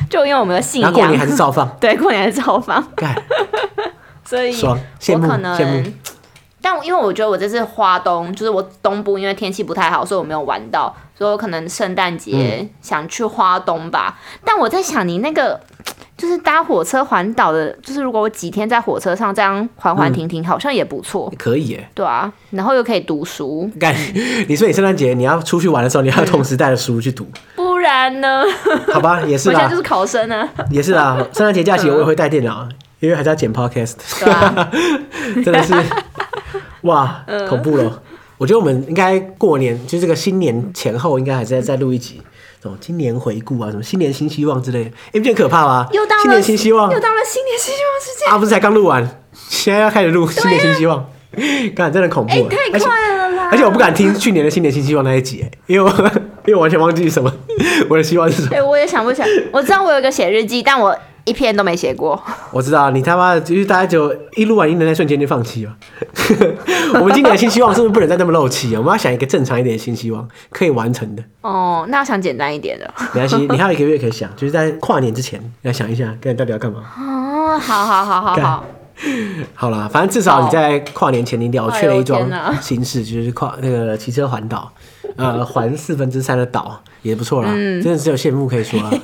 [0.09, 2.83] 就因为我们的信仰，过年还是照放， 对，过年还是照放。
[4.25, 5.93] 所以爽，羡慕羡慕。
[6.61, 14.19] 但因为我觉得我这次花东，就是我东部，因为天气不太好，所以我没有玩到，所以我可能圣诞节想去花东吧。
[14.19, 15.61] 嗯、但我在想，你那个。
[16.17, 21.31] 就是搭火车环岛的，就是如果我几天在火车上这样缓缓停停，好像也不错。
[21.37, 21.91] 可以耶。
[21.95, 23.71] 对啊，然后又可以读书。
[23.79, 23.95] 干，
[24.49, 27.27] 你说你圣诞节你要出去玩的时候，你要同时带着书去读。
[27.77, 28.43] 不然呢？
[28.91, 29.55] 好吧， 也是啦。
[29.55, 30.49] 我现在就是考生啊。
[30.71, 32.67] 也是啦， 圣诞节假期我也会带电脑，
[33.01, 33.97] 因为还是要剪 podcast。
[34.31, 34.71] 啊。
[35.45, 35.75] 真的是，
[36.83, 38.03] 哇，恐怖了。
[38.39, 42.23] 我觉得我们应该过年，就这个新年前后，应该还是再再录一集。
[42.63, 45.87] 什么今年回顾啊，什么新年新希望之类的，哎，不觉得可怕吗？
[45.93, 48.39] 又到了新年新希望，又到了新年新希望时间啊！
[48.39, 51.07] 不是才刚录完，现在要开始录新年新希望，
[51.77, 53.49] 看真的恐怖，哎，太快了啦！
[53.53, 56.11] 而且我不敢听去年的新年新希望那一集，因为我
[56.47, 57.33] 因为我完全忘记什么
[57.91, 58.57] 我的希望是什么。
[58.57, 60.97] 哎，我也想不起来，我知道我有个写日记，但我。
[61.27, 62.23] 一篇都没写过，
[62.53, 65.77] 我知道你他妈就是大家就一录完音的那瞬间就放弃了。
[66.95, 68.79] 我们今年的新希望是不是不能再那么漏气啊？
[68.79, 71.25] 我们要想一个正常一点的新希望，可以完成的。
[71.41, 72.89] 哦，那要想简单一点的。
[73.13, 76.79] 没关系，你还有一个月可以想，就是在跨年之前要想一下，看你到底要干嘛。
[76.97, 78.65] 哦，好好好好好。
[79.55, 82.31] 好啦，反正至少你在跨年前你了却了一桩
[82.63, 84.71] 心事，就是跨那个骑车环岛，
[85.17, 87.51] 呃，环四分之三的岛也不错啦。
[87.53, 88.91] 嗯，真的只有羡慕可以说啊。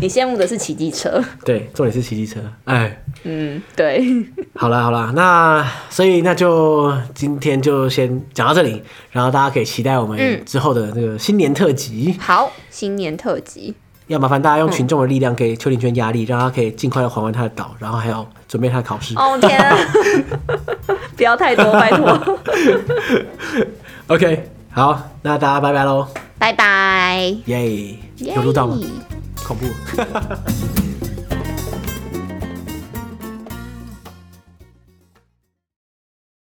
[0.00, 4.02] 你羡慕的是骑机车， 对，重点是骑机车，哎，嗯，对，
[4.56, 12.16] 好了好了，那所以那就今天就先讲到这里，然后大家可以期待我们之后的那个新年特辑。
[12.18, 13.74] 好，新年特辑，
[14.06, 19.14] 要麻烦大家用群众的力量给邱林轩压力，让他可以尽快的还完他的岛，然后还要准备他的考试。
[19.18, 19.76] 哦天啊，
[21.14, 22.38] 不要太多，拜托。
[24.06, 26.06] OK，好，那大家拜拜喽，
[26.38, 28.78] 拜拜，耶，有录到吗？
[29.44, 29.66] 恐怖。